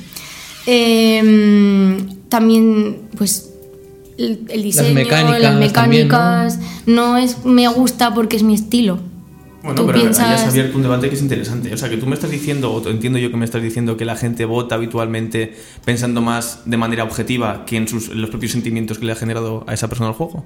Eh, 0.68 1.98
también, 2.30 2.98
pues, 3.18 3.53
el, 4.18 4.46
el 4.50 4.64
diseño, 4.64 4.94
mecánicas 4.94 5.42
las 5.42 5.74
también, 5.74 6.08
¿no? 6.08 6.18
mecánicas, 6.18 6.60
¿no? 6.86 7.18
es 7.18 7.46
me 7.46 7.68
gusta 7.68 8.14
porque 8.14 8.36
es 8.36 8.44
mi 8.44 8.54
estilo. 8.54 9.00
Bueno, 9.64 9.78
Tú 9.80 9.86
pero 9.86 9.98
ahí 9.98 10.04
piensas- 10.04 10.42
has 10.42 10.48
abierto 10.50 10.76
un 10.76 10.84
debate 10.84 11.08
que 11.08 11.16
es 11.16 11.22
interesante. 11.22 11.74
O 11.74 11.78
sea, 11.78 11.90
que 11.90 11.96
tú 11.96 12.06
me 12.06 12.16
estás 12.16 12.30
diciendo, 12.30 12.74
o 12.74 12.90
entiendo 12.90 13.18
yo 13.18 13.32
que 13.32 13.38
me 13.38 13.46
estás 13.46 13.62
diciendo 13.64 13.96
que 13.96 14.04
la 14.04 14.18
gente 14.18 14.44
vota 14.44 14.76
habitualmente 14.76 15.56
pensando 15.86 16.22
más 16.22 16.64
de 16.66 16.76
manera 16.76 17.06
objetiva 17.06 17.64
que 17.66 17.78
en, 17.78 17.88
sus, 17.88 18.10
en 18.10 18.20
los 18.22 18.30
propios 18.30 18.52
sentimientos 18.52 19.00
que 19.00 19.06
le 19.06 19.14
ha 19.14 19.16
generado 19.16 19.64
a 19.66 19.74
esa 19.74 19.88
persona 19.88 20.10
el 20.10 20.16
juego. 20.16 20.44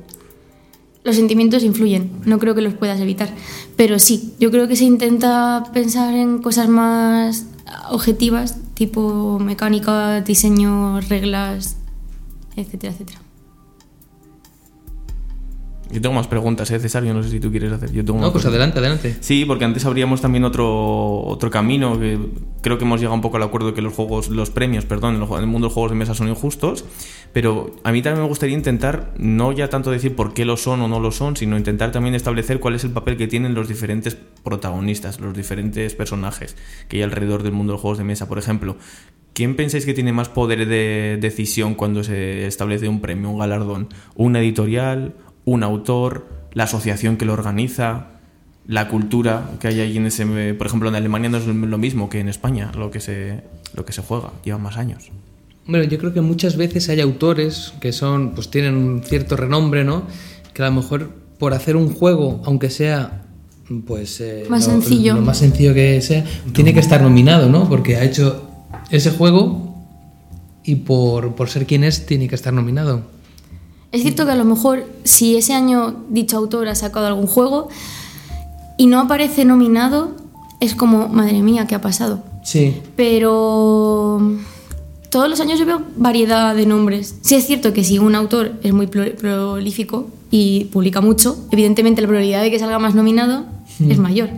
Los 1.04 1.16
sentimientos 1.16 1.64
influyen, 1.64 2.12
no 2.26 2.38
creo 2.38 2.54
que 2.54 2.62
los 2.62 2.74
puedas 2.76 3.00
evitar. 3.00 3.30
Pero 3.76 3.98
sí, 3.98 4.34
yo 4.40 4.52
creo 4.52 4.68
que 4.68 4.76
se 4.76 4.84
intenta 4.84 5.64
pensar 5.74 6.14
en 6.14 6.38
cosas 6.40 6.70
más 6.70 7.46
objetivas, 7.90 8.58
tipo 8.76 9.40
mecánica, 9.40 10.22
diseño, 10.22 11.00
reglas, 11.02 11.78
etcétera, 12.56 12.94
etcétera. 12.94 13.20
Yo 15.92 16.02
tengo 16.02 16.14
más 16.16 16.28
preguntas, 16.28 16.70
¿eh, 16.72 16.80
César? 16.80 17.04
Yo 17.06 17.14
no 17.14 17.24
sé 17.24 17.30
si 17.30 17.40
tú 17.40 17.50
quieres 17.50 17.72
hacer. 17.72 17.92
Yo 17.92 18.04
tengo 18.04 18.20
No, 18.20 18.32
pues 18.32 18.44
preguntas. 18.44 18.48
adelante, 18.76 18.80
adelante. 18.80 19.18
Sí, 19.22 19.46
porque 19.46 19.64
antes 19.66 19.86
abríamos 19.86 20.20
también 20.22 20.44
otro, 20.44 21.22
otro 21.22 21.50
camino, 21.50 21.98
que 22.00 22.20
creo 22.62 22.78
que 22.78 22.84
hemos 22.86 23.00
llegado 23.00 23.16
un 23.16 23.22
poco 23.22 23.38
al 23.38 23.44
acuerdo 23.44 23.74
que 23.74 23.82
los 23.82 23.94
juegos, 23.94 24.30
los 24.30 24.50
premios, 24.50 24.86
perdón, 24.86 25.16
en 25.16 25.22
el 25.22 25.48
mundo 25.48 25.66
de 25.68 25.70
los 25.70 25.74
juegos 25.74 25.92
de 25.92 25.98
mesa 25.98 26.14
son 26.14 26.28
injustos, 26.28 26.84
pero 27.32 27.72
a 27.84 27.92
mí 27.92 28.02
también 28.02 28.24
me 28.24 28.28
gustaría 28.28 28.56
intentar, 28.58 29.14
no 29.18 29.52
ya 29.54 29.70
tanto 29.70 29.90
decir 29.92 30.16
por 30.16 30.34
qué 30.34 30.44
lo 30.44 30.58
son 30.58 30.82
o 30.82 30.88
no 30.90 31.00
lo 31.00 31.12
son, 31.12 31.36
sino 31.38 31.58
intentar 31.58 31.92
también 31.92 32.16
establecer 32.16 32.60
cuál 32.60 32.76
es 32.76 32.84
el 32.84 32.92
papel 32.92 33.16
que 33.16 33.28
tienen 33.28 33.54
los 33.54 33.68
diferentes 33.70 34.18
protagonistas, 34.44 35.20
los 35.20 35.36
diferentes 35.36 35.94
personajes 35.96 36.56
que 36.90 36.98
hay 36.98 37.04
alrededor 37.04 37.44
del 37.44 37.52
mundo 37.54 37.72
de 37.72 37.76
los 37.76 37.82
juegos 37.82 37.98
de 37.98 38.04
mesa. 38.04 38.28
Por 38.28 38.40
ejemplo, 38.40 38.76
¿quién 39.34 39.56
pensáis 39.56 39.86
que 39.86 39.94
tiene 39.94 40.14
más 40.14 40.30
poder 40.30 40.68
de 40.68 41.18
decisión 41.22 41.76
cuando 41.76 42.04
se 42.04 42.48
establece 42.48 42.88
un 42.88 43.02
premio, 43.02 43.30
un 43.30 43.40
galardón? 43.40 43.90
¿Una 44.16 44.40
editorial? 44.40 45.14
¿Un 45.48 45.64
autor? 45.64 46.28
¿La 46.54 46.64
asociación 46.66 47.16
que 47.18 47.26
lo 47.26 47.34
organiza? 47.34 48.08
la 48.70 48.90
cultura 48.90 49.50
que 49.62 49.70
hay 49.70 49.80
ahí 49.80 49.96
en 49.96 50.06
ese 50.08 50.26
por 50.56 50.68
ejemplo 50.68 50.90
en 50.90 50.96
Alemania 50.96 51.30
no 51.30 51.38
es 51.38 51.46
lo 51.48 51.78
mismo 51.78 52.10
que 52.10 52.20
en 52.20 52.28
España 52.28 52.70
lo 52.78 52.92
que 52.92 53.00
se 53.00 53.40
lo 53.74 53.86
que 53.86 53.94
se 53.94 54.02
juega 54.02 54.32
lleva 54.44 54.58
más 54.58 54.76
años 54.76 55.10
Bueno, 55.66 55.86
yo 55.86 55.98
creo 55.98 56.14
que 56.14 56.20
muchas 56.20 56.58
veces 56.58 56.90
hay 56.90 57.00
autores 57.00 57.74
que 57.80 57.94
son, 57.94 58.32
pues 58.36 58.52
tienen 58.52 58.76
un 58.76 59.04
cierto 59.04 59.38
renombre, 59.38 59.86
¿no? 59.86 60.04
Que 60.54 60.64
a 60.64 60.66
lo 60.66 60.74
mejor 60.82 61.12
por 61.40 61.54
hacer 61.54 61.78
un 61.78 61.94
juego, 61.94 62.42
aunque 62.44 62.70
sea 62.70 63.22
pues 63.86 64.20
eh, 64.20 64.44
Más 64.50 64.66
lo- 64.68 64.74
sencillo. 64.74 65.14
lo 65.16 65.22
más 65.22 65.38
sencillo 65.38 65.74
que 65.74 66.02
sea, 66.02 66.26
tiene 66.54 66.74
que 66.74 66.82
estar 66.82 67.02
nominado, 67.02 67.48
¿no? 67.50 67.70
Porque 67.70 67.96
ha 67.96 68.04
hecho 68.04 68.50
ese 68.92 69.12
juego 69.12 69.76
y 70.66 70.76
por, 70.76 71.36
por 71.36 71.48
ser 71.50 71.66
quien 71.66 71.86
es 71.86 72.06
tiene 72.06 72.28
que 72.28 72.36
estar 72.36 72.52
nominado. 72.54 73.04
Es 73.92 74.02
cierto 74.02 74.26
que 74.26 74.32
a 74.32 74.36
lo 74.36 74.46
mejor 74.46 74.86
si 75.04 75.38
ese 75.38 75.54
año 75.54 76.04
dicho 76.10 76.38
autor 76.38 76.68
ha 76.68 76.76
sacado 76.76 77.08
algún 77.08 77.28
juego 77.28 77.70
y 78.78 78.88
no 78.88 79.00
aparece 79.00 79.46
nominado, 79.46 80.12
es 80.60 80.76
como, 80.76 81.08
madre 81.08 81.42
mía, 81.42 81.68
¿qué 81.68 81.76
ha 81.76 81.82
pasado? 81.82 82.22
Sí. 82.44 82.76
Pero 82.96 84.22
todos 85.10 85.30
los 85.30 85.40
años 85.40 85.58
yo 85.60 85.66
veo 85.66 85.82
variedad 85.96 86.54
de 86.56 86.66
nombres. 86.66 87.16
Sí 87.22 87.36
es 87.36 87.46
cierto 87.48 87.74
que 87.74 87.84
si 87.84 87.98
un 88.00 88.14
autor 88.16 88.54
es 88.64 88.74
muy 88.74 88.88
pro- 88.88 89.16
prolífico 89.16 90.08
y 90.32 90.66
publica 90.66 91.00
mucho, 91.02 91.38
evidentemente 91.52 92.02
la 92.02 92.08
probabilidad 92.08 92.42
de 92.42 92.52
que 92.52 92.60
salga 92.60 92.80
más 92.80 92.94
nominado 92.94 93.46
es 93.88 93.98
mayor. 94.00 94.30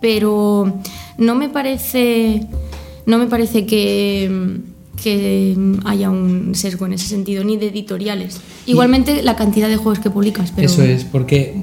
Pero 0.00 0.80
no 1.18 1.34
me 1.34 1.48
parece, 1.48 2.46
no 3.06 3.18
me 3.18 3.26
parece 3.26 3.66
que, 3.66 4.60
que 5.02 5.56
haya 5.84 6.10
un 6.10 6.54
sesgo 6.54 6.86
en 6.86 6.94
ese 6.94 7.06
sentido, 7.06 7.44
ni 7.44 7.56
de 7.56 7.68
editoriales. 7.68 8.40
Igualmente 8.66 9.22
la 9.22 9.36
cantidad 9.36 9.68
de 9.68 9.76
juegos 9.76 9.98
que 9.98 10.10
publicas. 10.10 10.52
Pero 10.54 10.66
Eso 10.66 10.82
es, 10.82 11.04
porque 11.04 11.54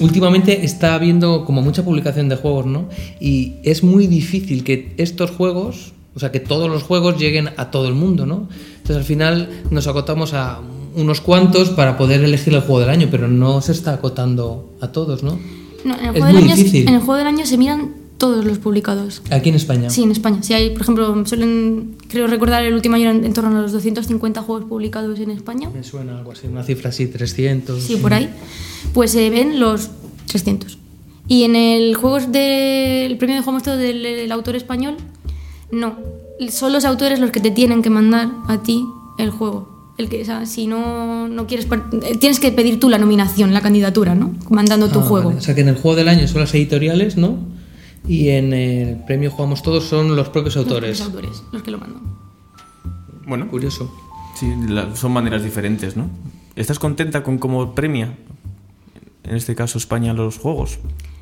últimamente 0.00 0.64
está 0.64 0.94
habiendo 0.94 1.44
como 1.44 1.62
mucha 1.62 1.84
publicación 1.84 2.28
de 2.28 2.36
juegos, 2.36 2.66
¿no? 2.66 2.88
Y 3.20 3.54
es 3.62 3.82
muy 3.82 4.06
difícil 4.06 4.64
que 4.64 4.94
estos 4.96 5.30
juegos, 5.30 5.92
o 6.14 6.20
sea, 6.20 6.30
que 6.32 6.40
todos 6.40 6.68
los 6.70 6.82
juegos 6.82 7.18
lleguen 7.18 7.50
a 7.56 7.70
todo 7.70 7.88
el 7.88 7.94
mundo, 7.94 8.26
¿no? 8.26 8.48
Entonces 8.76 8.96
al 8.96 9.04
final 9.04 9.48
nos 9.70 9.86
acotamos 9.86 10.34
a 10.34 10.60
unos 10.94 11.20
cuantos 11.20 11.70
para 11.70 11.96
poder 11.96 12.22
elegir 12.22 12.52
el 12.54 12.60
juego 12.60 12.80
del 12.80 12.90
año, 12.90 13.08
pero 13.10 13.28
no 13.28 13.60
se 13.62 13.72
está 13.72 13.94
acotando 13.94 14.74
a 14.80 14.88
todos, 14.88 15.22
¿no? 15.22 15.38
No, 15.84 15.94
en, 15.98 16.04
el 16.04 16.10
Es 16.16 16.20
juego 16.20 16.26
del 16.26 16.34
muy 16.34 16.42
año, 16.44 16.56
difícil. 16.56 16.88
en 16.88 16.94
el 16.94 17.00
juego 17.00 17.16
del 17.18 17.26
año 17.28 17.46
se 17.46 17.56
miran 17.58 18.01
todos 18.22 18.44
los 18.44 18.58
publicados. 18.58 19.20
Aquí 19.30 19.48
en 19.48 19.56
España. 19.56 19.90
Sí, 19.90 20.04
en 20.04 20.12
España. 20.12 20.44
Si 20.44 20.54
hay, 20.54 20.70
por 20.70 20.82
ejemplo, 20.82 21.26
suelen, 21.26 21.96
creo 22.08 22.28
recordar 22.28 22.62
el 22.62 22.72
último 22.72 22.94
año 22.94 23.10
eran 23.10 23.24
en 23.24 23.32
torno 23.32 23.58
a 23.58 23.62
los 23.62 23.72
250 23.72 24.42
juegos 24.42 24.64
publicados 24.68 25.18
en 25.18 25.32
España. 25.32 25.68
Me 25.74 25.82
suena 25.82 26.18
algo 26.18 26.30
así, 26.30 26.46
una 26.46 26.62
cifra 26.62 26.90
así, 26.90 27.08
300. 27.08 27.82
Sí, 27.82 27.96
por 27.96 28.14
ahí. 28.14 28.30
Pues 28.94 29.10
se 29.10 29.28
ven 29.28 29.58
los 29.58 29.90
300. 30.26 30.78
Y 31.26 31.42
en 31.42 31.56
el 31.56 31.96
juegos 31.96 32.30
del 32.30 33.16
premio 33.18 33.34
de 33.36 33.42
juegos 33.42 33.64
del, 33.64 34.02
del 34.04 34.30
autor 34.30 34.54
español, 34.54 34.94
no. 35.72 35.96
Son 36.50 36.72
los 36.72 36.84
autores 36.84 37.18
los 37.18 37.32
que 37.32 37.40
te 37.40 37.50
tienen 37.50 37.82
que 37.82 37.90
mandar 37.90 38.30
a 38.46 38.62
ti 38.62 38.84
el 39.18 39.30
juego. 39.30 39.68
El 39.98 40.08
que, 40.08 40.22
o 40.22 40.24
sea, 40.24 40.46
si 40.46 40.66
no, 40.68 41.26
no 41.28 41.46
quieres. 41.48 41.66
eh, 42.04 42.16
Tienes 42.18 42.38
que 42.40 42.52
pedir 42.52 42.78
tú 42.80 42.88
la 42.88 42.98
nominación, 42.98 43.52
la 43.52 43.60
candidatura, 43.60 44.14
¿no? 44.14 44.32
Mandando 44.48 44.88
tu 44.88 45.00
Ah, 45.00 45.02
juego. 45.02 45.28
vale. 45.30 45.38
O 45.40 45.42
sea 45.42 45.54
que 45.56 45.60
en 45.62 45.68
el 45.68 45.74
juego 45.76 45.96
del 45.96 46.08
año 46.08 46.26
son 46.28 46.40
las 46.40 46.54
editoriales, 46.54 47.16
¿no? 47.16 47.36
Y 48.06 48.30
en 48.30 48.52
el 48.52 48.96
premio 49.04 49.30
Jugamos 49.30 49.62
Todos 49.62 49.84
son 49.84 50.16
los 50.16 50.28
propios 50.28 50.56
Los 50.56 50.64
autores. 50.64 51.00
autores, 51.00 51.42
los 51.52 51.62
que 51.62 51.70
lo 51.70 51.78
mandan. 51.78 52.02
Bueno, 53.26 53.48
Curioso. 53.48 53.92
sí, 54.34 54.52
la- 54.68 54.94
son 54.96 55.12
maneras 55.12 55.44
diferentes, 55.44 55.96
¿no? 55.96 56.08
¿Estás 56.56 56.78
contenta 56.78 57.22
con 57.22 57.38
cómo 57.38 57.74
premia, 57.74 58.16
en 59.24 59.36
este 59.36 59.54
caso 59.54 59.78
España, 59.78 60.12
los 60.12 60.38
juegos? 60.38 60.78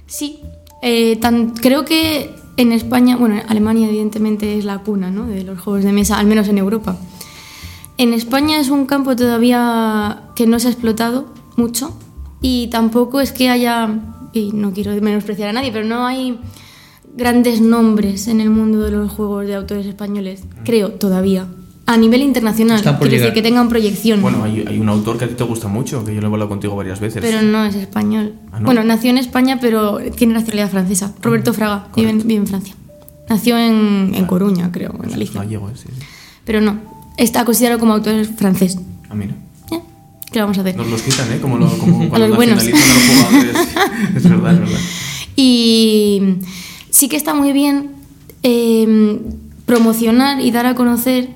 Sí, 0.07 0.41
eh, 0.83 1.17
tan- 1.17 1.51
creo 1.51 1.85
que 1.85 2.35
en 2.57 2.73
España, 2.73 3.17
bueno, 3.17 3.41
Alemania 3.47 3.87
evidentemente 3.89 4.57
es 4.59 4.65
la 4.65 4.79
cuna 4.79 5.11
¿no? 5.11 5.27
de 5.27 5.45
los 5.45 5.61
juegos 5.61 5.85
de 5.85 5.93
mesa, 5.93 6.19
al 6.19 6.27
menos 6.27 6.49
en 6.49 6.59
Europa. 6.59 6.97
En 7.99 8.15
España 8.15 8.59
es 8.59 8.71
un 8.71 8.87
campo 8.87 9.15
todavía 9.15 10.31
que 10.35 10.47
no 10.47 10.59
se 10.59 10.69
ha 10.69 10.71
explotado 10.71 11.27
mucho 11.57 11.95
y 12.41 12.69
tampoco 12.69 13.21
es 13.21 13.33
que 13.33 13.51
haya, 13.51 14.01
y 14.33 14.53
no 14.53 14.73
quiero 14.73 14.93
menospreciar 15.03 15.51
a 15.51 15.53
nadie, 15.53 15.71
pero 15.71 15.85
no 15.87 16.07
hay 16.07 16.41
grandes 17.21 17.61
nombres 17.61 18.27
en 18.27 18.41
el 18.41 18.51
mundo 18.51 18.81
de 18.81 18.91
los 18.91 19.13
juegos 19.13 19.47
de 19.47 19.55
autores 19.55 19.87
españoles, 19.87 20.43
creo, 20.65 20.91
todavía. 20.91 21.47
A 21.87 21.97
nivel 21.97 22.23
internacional, 22.23 22.83
quiero 22.83 23.11
decir 23.11 23.33
que 23.33 23.43
tengan 23.43 23.69
proyección. 23.69 24.23
Bueno, 24.23 24.45
hay, 24.45 24.65
hay 24.67 24.79
un 24.79 24.89
autor 24.89 25.19
que 25.19 25.25
a 25.25 25.29
ti 25.29 25.35
te 25.35 25.45
gusta 25.45 25.69
mucho, 25.69 26.05
que 26.05 26.15
yo 26.15 26.21
lo 26.21 26.29
he 26.29 26.31
hablado 26.31 26.49
contigo 26.49 26.75
varias 26.77 27.01
veces. 27.01 27.21
Pero 27.21 27.43
no 27.43 27.65
es 27.65 27.75
español. 27.75 28.35
Ah, 28.53 28.61
¿no? 28.61 28.67
Bueno, 28.67 28.85
nació 28.85 29.11
en 29.11 29.19
España, 29.19 29.59
pero 29.61 29.99
tiene 30.17 30.35
nacionalidad 30.35 30.71
francesa. 30.71 31.15
Roberto 31.21 31.53
Fraga 31.53 31.89
vive 31.97 32.11
en, 32.11 32.19
vive 32.19 32.37
en 32.37 32.47
Francia. 32.47 32.75
Nació 33.29 33.59
en, 33.59 34.13
en 34.15 34.25
Coruña, 34.27 34.71
creo, 34.73 34.95
en 35.03 35.11
Galicia. 35.11 35.41
gallego, 35.41 35.69
eh, 35.69 35.73
sí, 35.75 35.89
sí. 35.89 36.05
Pero 36.45 36.61
no, 36.61 36.79
está 37.17 37.45
considerado 37.45 37.81
como 37.81 37.95
autor 37.95 38.25
francés. 38.25 38.79
Ah, 39.09 39.15
mira. 39.15 39.35
¿Eh? 39.73 39.81
¿Qué 40.33 40.41
vamos 40.41 40.59
a 40.59 40.61
hacer? 40.63 40.77
Nos 40.77 40.89
los 40.89 41.03
quitan, 41.03 41.31
¿eh? 41.33 41.39
Como, 41.41 41.59
lo, 41.59 41.69
como 41.77 42.09
cuando 42.09 42.29
los 42.29 42.37
buenos. 42.37 42.63
a 42.63 42.67
los 42.67 42.81
jugadores. 42.81 43.57
es 44.17 44.29
verdad, 44.29 44.55
es 44.55 44.61
verdad. 44.61 44.81
Y 45.37 46.35
sí 46.91 47.09
que 47.09 47.17
está 47.17 47.35
muy 47.35 47.53
bien 47.53 47.91
eh, 48.43 49.19
promocionar 49.67 50.41
y 50.41 50.51
dar 50.51 50.67
a 50.67 50.75
conocer 50.75 51.29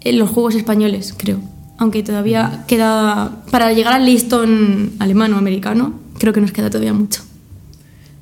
eh, 0.00 0.12
los 0.12 0.30
juegos 0.30 0.54
españoles, 0.54 1.14
creo. 1.16 1.40
Aunque 1.76 2.02
todavía 2.02 2.64
queda. 2.68 3.42
Para 3.50 3.72
llegar 3.72 3.94
al 3.94 4.06
listón 4.06 4.92
alemán 4.98 5.32
o 5.34 5.38
americano, 5.38 5.94
creo 6.18 6.32
que 6.32 6.40
nos 6.40 6.52
queda 6.52 6.70
todavía 6.70 6.92
mucho. 6.92 7.22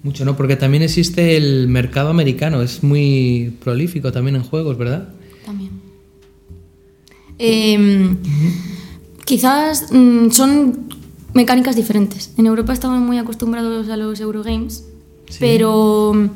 Mucho, 0.02 0.24
¿no? 0.24 0.36
Porque 0.36 0.56
también 0.56 0.82
existe 0.82 1.36
el 1.36 1.68
mercado 1.68 2.08
americano, 2.08 2.62
es 2.62 2.82
muy 2.82 3.54
prolífico 3.62 4.10
también 4.10 4.36
en 4.36 4.42
juegos, 4.42 4.76
¿verdad? 4.78 5.10
También. 5.44 5.70
Eh, 7.38 8.16
Quizás 9.24 9.92
mm, 9.92 10.30
son 10.30 10.88
mecánicas 11.32 11.76
diferentes. 11.76 12.34
En 12.36 12.46
Europa 12.46 12.72
estamos 12.72 13.00
muy 13.00 13.18
acostumbrados 13.18 13.88
a 13.88 13.96
los 13.96 14.20
Eurogames, 14.20 14.84
pero 15.40 16.12
mm, 16.14 16.28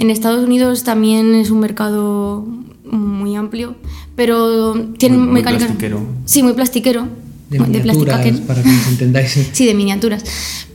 en 0.00 0.10
Estados 0.10 0.44
Unidos 0.44 0.84
también 0.84 1.34
es 1.34 1.50
un 1.50 1.60
mercado 1.60 2.44
muy 2.90 3.36
amplio, 3.36 3.74
pero 4.16 4.74
tienen 4.98 5.18
Muy- 5.20 5.26
muy 5.28 5.34
mecánicas... 5.40 5.66
plastiquero. 5.68 6.00
Sí, 6.24 6.42
muy 6.42 6.52
plastiquero. 6.54 7.06
De 7.50 7.58
de 7.58 7.64
miniaturas, 7.64 7.96
Plasticaken. 8.20 8.46
para 8.46 8.62
que 8.62 8.68
nos 8.68 8.88
entendáis. 8.88 9.48
Sí, 9.52 9.64
de 9.64 9.72
miniaturas. 9.74 10.22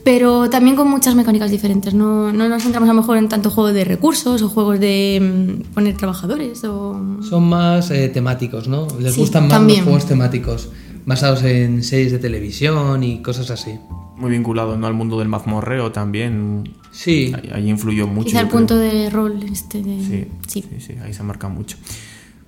Pero 0.02 0.50
también 0.50 0.74
con 0.74 0.88
muchas 0.90 1.14
mecánicas 1.14 1.50
diferentes. 1.52 1.94
No, 1.94 2.32
no 2.32 2.48
nos 2.48 2.64
centramos 2.64 2.88
a 2.90 2.92
lo 2.92 3.00
mejor 3.00 3.16
en 3.16 3.28
tanto 3.28 3.48
juegos 3.50 3.74
de 3.74 3.84
recursos 3.84 4.42
o 4.42 4.48
juegos 4.48 4.80
de 4.80 5.20
mm, 5.68 5.72
poner 5.74 5.96
trabajadores 5.96 6.64
o... 6.64 7.00
Son 7.22 7.44
más 7.48 7.90
eh, 7.92 8.08
temáticos, 8.08 8.66
¿no? 8.66 8.88
Les 8.98 9.14
Sí, 9.14 9.20
gustan 9.20 9.44
más 9.44 9.52
también. 9.52 9.78
los 9.80 9.84
juegos 9.86 10.06
temáticos, 10.06 10.68
basados 11.06 11.44
en 11.44 11.84
series 11.84 12.10
de 12.10 12.18
televisión 12.18 13.04
y 13.04 13.22
cosas 13.22 13.50
así. 13.52 13.78
Muy 14.16 14.32
vinculado 14.32 14.76
¿no? 14.76 14.86
al 14.88 14.94
mundo 14.94 15.20
del 15.20 15.28
mazmorreo 15.28 15.92
también. 15.92 16.68
Sí, 16.94 17.32
Ahí, 17.34 17.50
ahí 17.52 17.70
influyó 17.70 18.06
mucho. 18.06 18.28
Quizá 18.28 18.40
el 18.40 18.46
creo. 18.46 18.58
punto 18.58 18.76
de 18.78 19.10
rol 19.10 19.42
este 19.50 19.82
de... 19.82 19.98
Sí, 20.00 20.26
sí. 20.46 20.62
sí, 20.70 20.80
sí, 20.80 20.94
ahí 21.04 21.12
se 21.12 21.22
marca 21.24 21.48
mucho. 21.48 21.76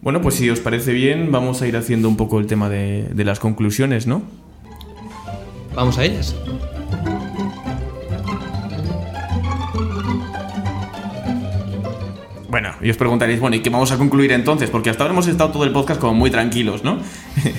Bueno, 0.01 0.21
pues 0.23 0.37
si 0.37 0.49
os 0.49 0.61
parece 0.61 0.93
bien, 0.93 1.33
vamos 1.33 1.63
a 1.63 1.67
ir 1.67 1.77
haciendo 1.77 2.09
un 2.09 2.17
poco 2.17 2.39
el 2.39 2.47
tema 2.47 2.69
de, 2.69 3.09
de 3.13 3.25
las 3.25 3.41
conclusiones, 3.41 4.07
¿no? 4.07 4.23
vamos 5.75 5.99
a 5.99 6.05
ellas. 6.05 6.35
Bueno, 12.49 12.71
y 12.81 12.89
os 12.89 12.97
preguntaréis, 12.97 13.41
bueno, 13.41 13.57
¿y 13.57 13.61
qué 13.61 13.71
vamos 13.71 13.91
a 13.93 13.99
concluir 13.99 14.33
entonces? 14.33 14.71
Porque 14.71 14.89
hasta 14.89 15.03
ahora 15.03 15.13
hemos 15.13 15.27
estado 15.27 15.51
todo 15.51 15.65
el 15.65 15.73
podcast 15.73 16.01
como 16.01 16.15
muy 16.15 16.31
tranquilos, 16.31 16.85
¿no? 16.85 16.99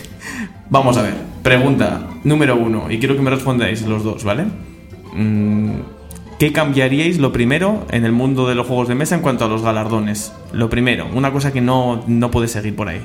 vamos 0.70 0.98
a 0.98 1.02
ver, 1.04 1.14
pregunta 1.44 2.08
número 2.24 2.56
uno, 2.56 2.90
y 2.90 2.98
quiero 2.98 3.16
que 3.16 3.22
me 3.22 3.30
respondáis 3.30 3.82
los 3.84 4.04
dos, 4.04 4.24
¿vale? 4.24 4.46
Mm, 5.14 5.72
¿Qué 6.40 6.54
cambiaríais 6.54 7.18
lo 7.18 7.32
primero 7.32 7.88
en 7.90 8.06
el 8.06 8.12
mundo 8.12 8.48
de 8.48 8.54
los 8.54 8.68
juegos 8.68 8.88
de 8.88 8.94
mesa 8.94 9.16
en 9.16 9.22
cuanto 9.22 9.46
a 9.46 9.48
los 9.48 9.64
galardones? 9.64 10.34
Lo 10.54 10.70
primero, 10.70 11.08
una 11.12 11.32
cosa 11.32 11.52
que 11.52 11.62
no, 11.62 12.04
no 12.06 12.30
puede 12.30 12.48
seguir 12.48 12.76
por 12.76 12.90
ahí. 12.90 13.02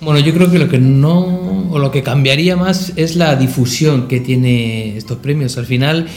Bueno, 0.00 0.18
yo 0.18 0.34
creo 0.34 0.50
que 0.50 0.58
lo 0.58 0.68
que 0.68 0.78
no, 0.78 1.70
o 1.70 1.78
lo 1.78 1.92
que 1.92 2.02
cambiaría 2.02 2.56
más 2.56 2.92
es 2.96 3.14
la 3.14 3.36
difusión 3.36 4.08
que 4.08 4.18
tiene 4.18 4.96
estos 4.96 5.18
premios. 5.18 5.56
Al 5.56 5.66
final 5.66 6.08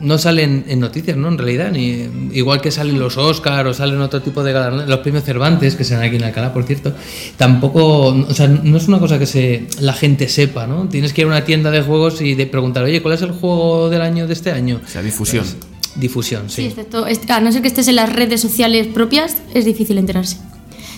no 0.00 0.18
salen 0.18 0.64
en 0.68 0.80
noticias, 0.80 1.16
¿no? 1.16 1.28
En 1.28 1.38
realidad, 1.38 1.70
ni, 1.72 2.06
igual 2.32 2.60
que 2.60 2.70
salen 2.70 2.98
los 2.98 3.16
Oscars 3.16 3.68
o 3.68 3.74
salen 3.74 4.00
otro 4.00 4.22
tipo 4.22 4.42
de 4.42 4.52
galardones, 4.52 4.88
los 4.88 5.00
premios 5.00 5.24
Cervantes, 5.24 5.76
que 5.76 5.84
se 5.84 5.94
dan 5.94 6.02
aquí 6.04 6.16
en 6.16 6.24
Alcalá, 6.24 6.52
por 6.52 6.64
cierto, 6.64 6.94
tampoco, 7.36 8.06
o 8.08 8.34
sea, 8.34 8.48
no 8.48 8.76
es 8.76 8.88
una 8.88 8.98
cosa 8.98 9.18
que 9.18 9.26
se, 9.26 9.66
la 9.80 9.92
gente 9.92 10.28
sepa, 10.28 10.66
¿no? 10.66 10.88
Tienes 10.88 11.12
que 11.12 11.22
ir 11.22 11.26
a 11.26 11.28
una 11.28 11.44
tienda 11.44 11.70
de 11.70 11.82
juegos 11.82 12.20
y 12.20 12.34
de 12.34 12.46
preguntar, 12.46 12.84
oye, 12.84 13.02
¿cuál 13.02 13.14
es 13.14 13.22
el 13.22 13.32
juego 13.32 13.88
del 13.90 14.02
año 14.02 14.26
de 14.26 14.32
este 14.32 14.50
año? 14.52 14.80
O 14.84 14.88
sea, 14.88 15.02
difusión. 15.02 15.44
Difusión, 15.96 16.48
Sí, 16.48 16.62
sí. 16.62 16.68
excepto, 16.68 17.06
est- 17.06 17.28
a 17.30 17.40
no 17.40 17.50
ser 17.50 17.62
que 17.62 17.68
estés 17.68 17.88
en 17.88 17.96
las 17.96 18.12
redes 18.12 18.40
sociales 18.40 18.86
propias, 18.86 19.36
es 19.54 19.64
difícil 19.64 19.98
enterarse. 19.98 20.36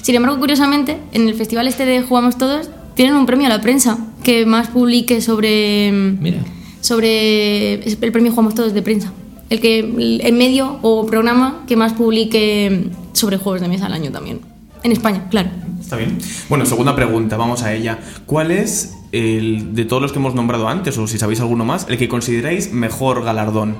Sin 0.03 0.15
embargo, 0.15 0.39
curiosamente, 0.39 0.99
en 1.13 1.29
el 1.29 1.35
festival 1.35 1.67
este 1.67 1.87
de 1.87 2.03
Jugamos 2.03 2.37
Todos, 2.37 2.69
tienen 2.95 3.15
un 3.15 3.25
premio 3.25 3.47
a 3.47 3.49
la 3.49 3.61
prensa 3.63 3.99
que 4.23 4.45
más 4.45 4.69
publique 4.69 5.23
sobre, 5.23 5.91
Mira. 5.93 6.39
Sobre 6.83 7.75
el 7.83 7.97
premio 8.13 8.31
Jugamos 8.33 8.55
Todos 8.55 8.75
de 8.75 8.83
prensa. 8.83 9.13
El 9.49 9.61
que 9.61 9.79
el 9.81 10.33
medio 10.35 10.79
o 10.83 11.07
programa 11.07 11.65
que 11.67 11.77
más 11.77 11.95
publique 11.95 12.91
sobre 13.13 13.39
juegos 13.39 13.61
de 13.63 13.69
mesa 13.69 13.87
al 13.87 13.95
año 13.95 14.11
también. 14.11 14.41
En 14.83 14.93
España, 14.93 15.29
claro. 15.31 15.49
Está 15.81 15.97
bien. 15.97 16.19
Bueno, 16.49 16.67
segunda 16.67 16.97
pregunta, 16.97 17.37
vamos 17.37 17.63
a 17.63 17.73
ella. 17.73 17.99
¿Cuál 18.27 18.51
es 18.51 18.95
el, 19.13 19.75
de 19.75 19.85
todos 19.85 20.03
los 20.03 20.13
que 20.13 20.19
hemos 20.19 20.35
nombrado 20.35 20.69
antes, 20.69 20.99
o 20.99 21.07
si 21.07 21.19
sabéis 21.19 21.41
alguno 21.41 21.65
más, 21.65 21.87
el 21.89 21.99
que 21.99 22.09
consideráis 22.09 22.73
mejor 22.73 23.23
galardón? 23.23 23.77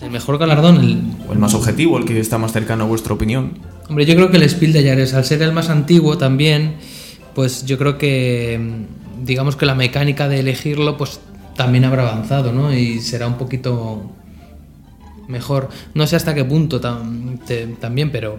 El 0.00 0.10
mejor 0.10 0.36
galardón, 0.36 0.80
el, 0.80 1.00
O 1.28 1.32
el 1.32 1.38
más 1.38 1.54
objetivo, 1.54 1.96
el 1.96 2.04
que 2.04 2.18
está 2.18 2.36
más 2.36 2.52
cercano 2.52 2.84
a 2.84 2.86
vuestra 2.88 3.14
opinión. 3.14 3.52
Hombre, 3.88 4.04
yo 4.04 4.14
creo 4.16 4.30
que 4.30 4.36
el 4.36 4.50
Spiel 4.50 4.72
de 4.72 4.82
Yares, 4.82 5.14
al 5.14 5.24
ser 5.24 5.42
el 5.42 5.52
más 5.52 5.70
antiguo 5.70 6.18
también, 6.18 6.74
pues 7.34 7.64
yo 7.66 7.78
creo 7.78 7.98
que, 7.98 8.60
digamos 9.24 9.56
que 9.56 9.66
la 9.66 9.74
mecánica 9.74 10.28
de 10.28 10.40
elegirlo, 10.40 10.96
pues 10.96 11.20
también 11.56 11.84
habrá 11.84 12.08
avanzado, 12.08 12.52
¿no? 12.52 12.74
Y 12.74 13.00
será 13.00 13.26
un 13.26 13.34
poquito 13.38 14.02
mejor. 15.28 15.68
No 15.94 16.06
sé 16.06 16.16
hasta 16.16 16.34
qué 16.34 16.44
punto 16.44 16.80
tam- 16.80 17.38
te- 17.44 17.66
también, 17.66 18.10
pero 18.10 18.36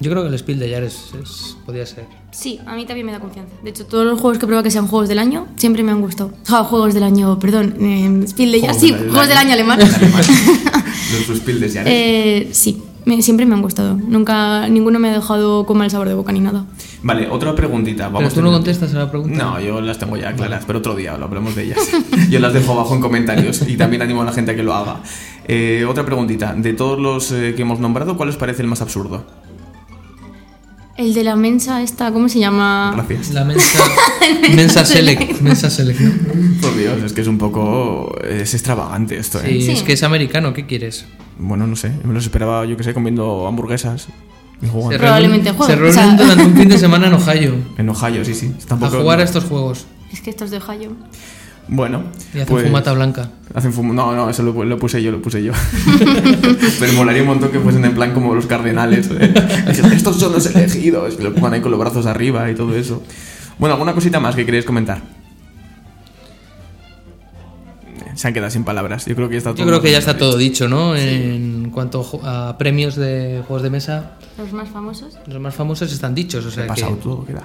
yo 0.00 0.10
creo 0.10 0.22
que 0.22 0.28
el 0.28 0.38
Spiel 0.38 0.58
de 0.58 0.70
Yares 0.70 1.10
es, 1.22 1.56
podría 1.64 1.86
ser. 1.86 2.04
Sí, 2.30 2.58
a 2.66 2.74
mí 2.74 2.86
también 2.86 3.06
me 3.06 3.12
da 3.12 3.20
confianza. 3.20 3.52
De 3.62 3.70
hecho, 3.70 3.84
todos 3.86 4.04
los 4.06 4.20
juegos 4.20 4.38
que 4.38 4.46
prueba 4.46 4.62
que 4.62 4.70
sean 4.70 4.86
juegos 4.86 5.08
del 5.08 5.18
año 5.18 5.46
siempre 5.56 5.82
me 5.82 5.92
han 5.92 6.00
gustado. 6.00 6.32
Ah, 6.48 6.64
juegos 6.64 6.94
del 6.94 7.02
año, 7.02 7.38
perdón. 7.38 7.76
Eh, 7.80 8.26
Spiel 8.28 8.52
de 8.52 8.60
Juegos 8.60 8.76
sí, 8.78 8.90
del 8.92 9.10
juegos 9.10 9.28
del 9.28 9.36
año 9.38 9.52
alemán. 9.52 9.78
Los 11.28 11.38
Spiel 11.38 11.60
des 11.60 11.74
Jahres. 11.74 11.92
Eh, 11.94 12.48
sí, 12.52 12.82
me- 13.04 13.20
siempre 13.22 13.44
me 13.46 13.54
han 13.54 13.62
gustado. 13.62 13.94
Nunca, 13.96 14.68
ninguno 14.68 14.98
me 14.98 15.10
ha 15.10 15.12
dejado 15.12 15.66
con 15.66 15.76
mal 15.78 15.90
sabor 15.90 16.08
de 16.08 16.14
boca 16.14 16.32
ni 16.32 16.40
nada. 16.40 16.64
Vale, 17.04 17.28
otra 17.28 17.54
preguntita. 17.54 18.04
Pero 18.04 18.14
Vamos 18.14 18.32
tú 18.34 18.40
no 18.40 18.46
teniendo- 18.48 18.58
contestas 18.58 18.94
a 18.94 18.98
la 18.98 19.10
pregunta. 19.10 19.36
No, 19.36 19.60
yo 19.60 19.80
las 19.80 19.98
tengo 19.98 20.16
ya 20.16 20.32
claras, 20.34 20.64
pero 20.66 20.78
otro 20.78 20.94
día 20.94 21.16
lo 21.18 21.24
hablamos 21.24 21.54
de 21.56 21.64
ellas. 21.64 21.78
yo 22.30 22.38
las 22.38 22.52
dejo 22.52 22.72
abajo 22.72 22.94
en 22.94 23.00
comentarios 23.00 23.62
y 23.68 23.76
también 23.76 24.02
animo 24.02 24.22
a 24.22 24.24
la 24.24 24.32
gente 24.32 24.52
a 24.52 24.54
que 24.56 24.62
lo 24.62 24.72
haga. 24.74 25.00
Eh, 25.48 25.84
otra 25.88 26.04
preguntita. 26.06 26.54
De 26.54 26.72
todos 26.74 26.98
los 27.00 27.32
eh, 27.32 27.54
que 27.56 27.62
hemos 27.62 27.80
nombrado, 27.80 28.16
¿cuál 28.16 28.28
os 28.28 28.36
parece 28.36 28.62
el 28.62 28.68
más 28.68 28.80
absurdo? 28.82 29.24
El 30.96 31.14
de 31.14 31.24
la 31.24 31.36
mensa 31.36 31.82
esta, 31.82 32.12
¿cómo 32.12 32.28
se 32.28 32.38
llama? 32.38 32.92
Gracias. 32.94 33.30
La 33.32 33.44
mensa, 33.44 33.82
mensa 34.54 34.84
select. 34.84 35.40
Mensa 35.40 35.70
select, 35.70 35.98
¿no? 36.00 36.12
Por 36.60 36.76
Dios, 36.76 37.02
es 37.02 37.12
que 37.14 37.22
es 37.22 37.26
un 37.26 37.38
poco... 37.38 38.14
Es 38.22 38.52
extravagante 38.54 39.16
esto, 39.16 39.40
¿eh? 39.40 39.46
Sí, 39.48 39.62
Sí. 39.62 39.70
es 39.72 39.82
que 39.82 39.94
es 39.94 40.02
americano, 40.02 40.52
¿qué 40.52 40.66
quieres? 40.66 41.06
Bueno, 41.38 41.66
no 41.66 41.76
sé. 41.76 41.90
Me 42.04 42.12
los 42.12 42.24
esperaba, 42.24 42.66
yo 42.66 42.76
que 42.76 42.84
sé, 42.84 42.92
comiendo 42.94 43.46
hamburguesas. 43.48 44.08
Se 44.62 44.98
Probablemente 44.98 45.50
reúnen- 45.50 45.56
jueguen, 45.56 45.78
Se 45.78 45.84
o 45.88 45.92
sea- 45.92 46.02
reúnen 46.02 46.16
durante 46.16 46.44
un 46.44 46.56
fin 46.56 46.68
de 46.68 46.78
semana 46.78 47.06
en 47.08 47.14
Ohio 47.14 47.54
En 47.78 47.88
Ohio, 47.88 48.24
sí, 48.24 48.34
sí. 48.34 48.52
a 48.62 48.66
Tampoco, 48.68 49.00
jugar 49.00 49.20
a 49.20 49.24
estos 49.24 49.44
juegos 49.44 49.86
Es 50.12 50.20
que 50.20 50.30
estos 50.30 50.50
de 50.50 50.58
Ohio. 50.58 50.92
Bueno, 51.68 52.02
y 52.34 52.38
hacen 52.40 52.46
pues- 52.46 52.64
fumata 52.66 52.92
blanca. 52.92 53.30
Hacen 53.54 53.72
fum- 53.72 53.92
No, 53.92 54.14
no, 54.16 54.28
eso 54.30 54.42
lo, 54.42 54.64
lo 54.64 54.78
puse 54.78 55.00
yo, 55.02 55.10
lo 55.12 55.22
puse 55.22 55.42
yo. 55.42 55.52
Pero 56.80 56.92
molaría 56.94 57.22
un 57.22 57.28
montón 57.28 57.50
que 57.50 57.60
fuesen 57.60 57.84
en 57.84 57.94
plan 57.94 58.12
como 58.12 58.34
los 58.34 58.46
cardenales. 58.46 59.08
¿eh? 59.12 59.32
Estos 59.94 60.18
son 60.18 60.32
los 60.32 60.46
elegidos. 60.46 61.16
Y 61.18 61.22
lo 61.22 61.32
pongan 61.34 61.54
ahí 61.54 61.60
con 61.60 61.70
los 61.70 61.78
brazos 61.80 62.06
arriba 62.06 62.50
y 62.50 62.54
todo 62.54 62.74
eso. 62.76 63.02
Bueno, 63.58 63.74
¿alguna 63.74 63.92
cosita 63.94 64.18
más 64.20 64.34
que 64.34 64.44
queréis 64.44 64.64
comentar? 64.64 65.02
Se 68.22 68.28
han 68.28 68.34
quedado 68.34 68.52
sin 68.52 68.62
palabras. 68.62 69.04
Yo 69.06 69.16
creo 69.16 69.28
que 69.28 69.34
ya 69.34 69.38
está 69.38 69.50
todo. 69.50 69.58
Yo 69.58 69.66
creo 69.66 69.82
que 69.82 69.90
ya 69.90 69.98
está 69.98 70.16
todo 70.16 70.36
dicho, 70.36 70.68
¿no? 70.68 70.94
En 70.94 71.70
cuanto 71.70 72.08
a 72.22 72.56
premios 72.56 72.94
de 72.94 73.42
juegos 73.48 73.64
de 73.64 73.70
mesa, 73.70 74.12
Los 74.38 74.52
más 74.52 74.68
famosos. 74.68 75.18
los 75.26 75.40
más 75.40 75.56
famosos 75.56 75.92
están 75.92 76.14
dichos. 76.14 76.46
O 76.46 76.50
sea 76.52 76.62
que, 76.62 76.68
pasado 76.68 76.94
todo, 77.02 77.24
queda. 77.24 77.42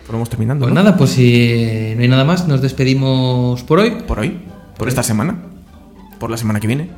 Pero 0.00 0.14
vamos 0.14 0.28
terminando. 0.28 0.64
pues 0.64 0.74
¿no? 0.74 0.82
nada, 0.82 0.96
pues 0.96 1.10
si 1.10 1.92
no 1.94 2.02
hay 2.02 2.08
nada 2.08 2.24
más, 2.24 2.48
nos 2.48 2.60
despedimos 2.60 3.62
por 3.62 3.78
hoy. 3.78 3.90
Por 4.04 4.18
hoy, 4.18 4.40
por 4.76 4.88
esta 4.88 5.04
semana, 5.04 5.38
por 6.18 6.28
la 6.28 6.36
semana 6.36 6.58
que 6.58 6.66
viene. 6.66 6.90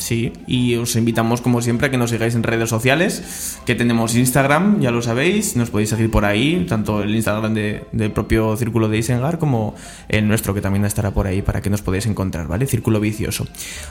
Sí, 0.00 0.32
y 0.46 0.76
os 0.76 0.96
invitamos 0.96 1.42
como 1.42 1.60
siempre 1.60 1.88
a 1.88 1.90
que 1.90 1.98
nos 1.98 2.08
sigáis 2.08 2.34
en 2.34 2.42
redes 2.42 2.70
sociales, 2.70 3.58
que 3.66 3.74
tenemos 3.74 4.14
Instagram, 4.14 4.80
ya 4.80 4.90
lo 4.90 5.02
sabéis, 5.02 5.56
nos 5.56 5.68
podéis 5.68 5.90
seguir 5.90 6.10
por 6.10 6.24
ahí, 6.24 6.64
tanto 6.66 7.02
el 7.02 7.14
Instagram 7.14 7.52
de- 7.52 7.84
del 7.92 8.10
propio 8.10 8.56
Círculo 8.56 8.88
de 8.88 8.96
Isengar 8.96 9.38
como 9.38 9.74
el 10.08 10.26
nuestro, 10.26 10.54
que 10.54 10.62
también 10.62 10.86
estará 10.86 11.10
por 11.10 11.26
ahí 11.26 11.42
para 11.42 11.60
que 11.60 11.68
nos 11.68 11.82
podáis 11.82 12.06
encontrar, 12.06 12.48
¿vale? 12.48 12.66
Círculo 12.66 12.98
Vicioso. 12.98 13.46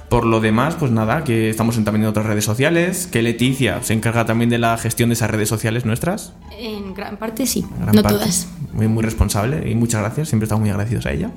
Por 0.09 0.25
lo 0.25 0.41
demás, 0.41 0.75
pues 0.79 0.91
nada, 0.91 1.23
que 1.23 1.51
estamos 1.51 1.77
en- 1.77 1.85
también 1.85 2.03
en 2.03 2.09
otras 2.09 2.25
redes 2.25 2.43
sociales, 2.43 3.07
que 3.11 3.21
Leticia 3.21 3.83
se 3.83 3.93
encarga 3.93 4.25
también 4.25 4.49
de 4.49 4.57
la 4.57 4.75
gestión 4.79 5.09
de 5.09 5.13
esas 5.13 5.29
redes 5.29 5.47
sociales 5.47 5.85
nuestras. 5.85 6.33
En 6.59 6.95
gran 6.95 7.17
parte 7.17 7.45
sí, 7.45 7.63
Gran 7.79 7.95
no 7.95 8.01
parte. 8.01 8.17
todas. 8.17 8.47
Muy, 8.73 8.87
muy 8.87 9.03
responsable 9.03 9.69
y 9.69 9.75
muchas 9.75 10.01
gracias. 10.01 10.29
Siempre 10.29 10.45
estamos 10.45 10.61
muy 10.61 10.71
agradecidos 10.71 11.05
a 11.05 11.11
ella. 11.11 11.29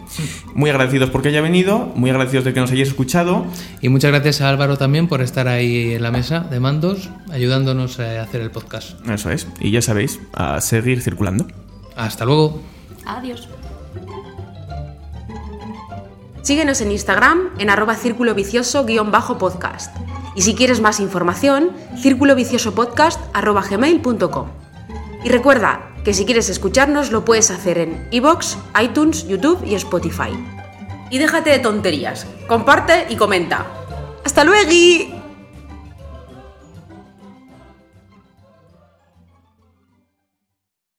Muy 0.54 0.70
agradecidos 0.70 1.10
porque 1.10 1.28
haya 1.28 1.42
venido, 1.42 1.92
muy 1.94 2.08
agradecidos 2.08 2.44
de 2.46 2.54
que 2.54 2.60
nos 2.60 2.70
hayáis 2.72 2.88
escuchado. 2.88 3.44
Y 3.82 3.88
muchas 3.90 4.10
gracias 4.10 4.40
a 4.40 4.48
Álvaro 4.62 4.78
también 4.78 5.08
por 5.08 5.22
estar 5.22 5.48
ahí 5.48 5.92
en 5.94 6.02
la 6.04 6.12
mesa 6.12 6.38
de 6.38 6.60
mandos, 6.60 7.10
ayudándonos 7.32 7.98
a 7.98 8.22
hacer 8.22 8.40
el 8.42 8.52
podcast. 8.52 8.92
Eso 9.08 9.28
es. 9.30 9.48
Y 9.58 9.72
ya 9.72 9.82
sabéis, 9.82 10.20
a 10.34 10.60
seguir 10.60 11.02
circulando. 11.02 11.48
Hasta 11.96 12.24
luego. 12.24 12.62
Adiós. 13.04 13.48
Síguenos 16.42 16.80
en 16.80 16.92
Instagram 16.92 17.50
en 17.58 17.70
arroba 17.70 17.96
círculo 17.96 18.36
vicioso-podcast. 18.36 19.96
Y 20.36 20.42
si 20.42 20.54
quieres 20.54 20.80
más 20.80 21.00
información, 21.00 21.72
círculo 21.96 22.36
vicioso 22.36 22.72
podcast 22.72 23.20
arroba 23.34 23.64
gmail.com. 23.68 24.46
Y 25.24 25.28
recuerda 25.28 25.90
que 26.04 26.14
si 26.14 26.24
quieres 26.24 26.48
escucharnos 26.50 27.10
lo 27.10 27.24
puedes 27.24 27.50
hacer 27.50 27.78
en 27.78 28.06
iVoox, 28.12 28.58
iTunes, 28.80 29.26
YouTube 29.26 29.64
y 29.66 29.74
Spotify. 29.74 30.30
Y 31.10 31.18
déjate 31.18 31.50
de 31.50 31.58
tonterías, 31.58 32.28
comparte 32.46 33.06
y 33.08 33.16
comenta. 33.16 33.81
¡Hasta 34.32 34.44
luego! 34.44 35.21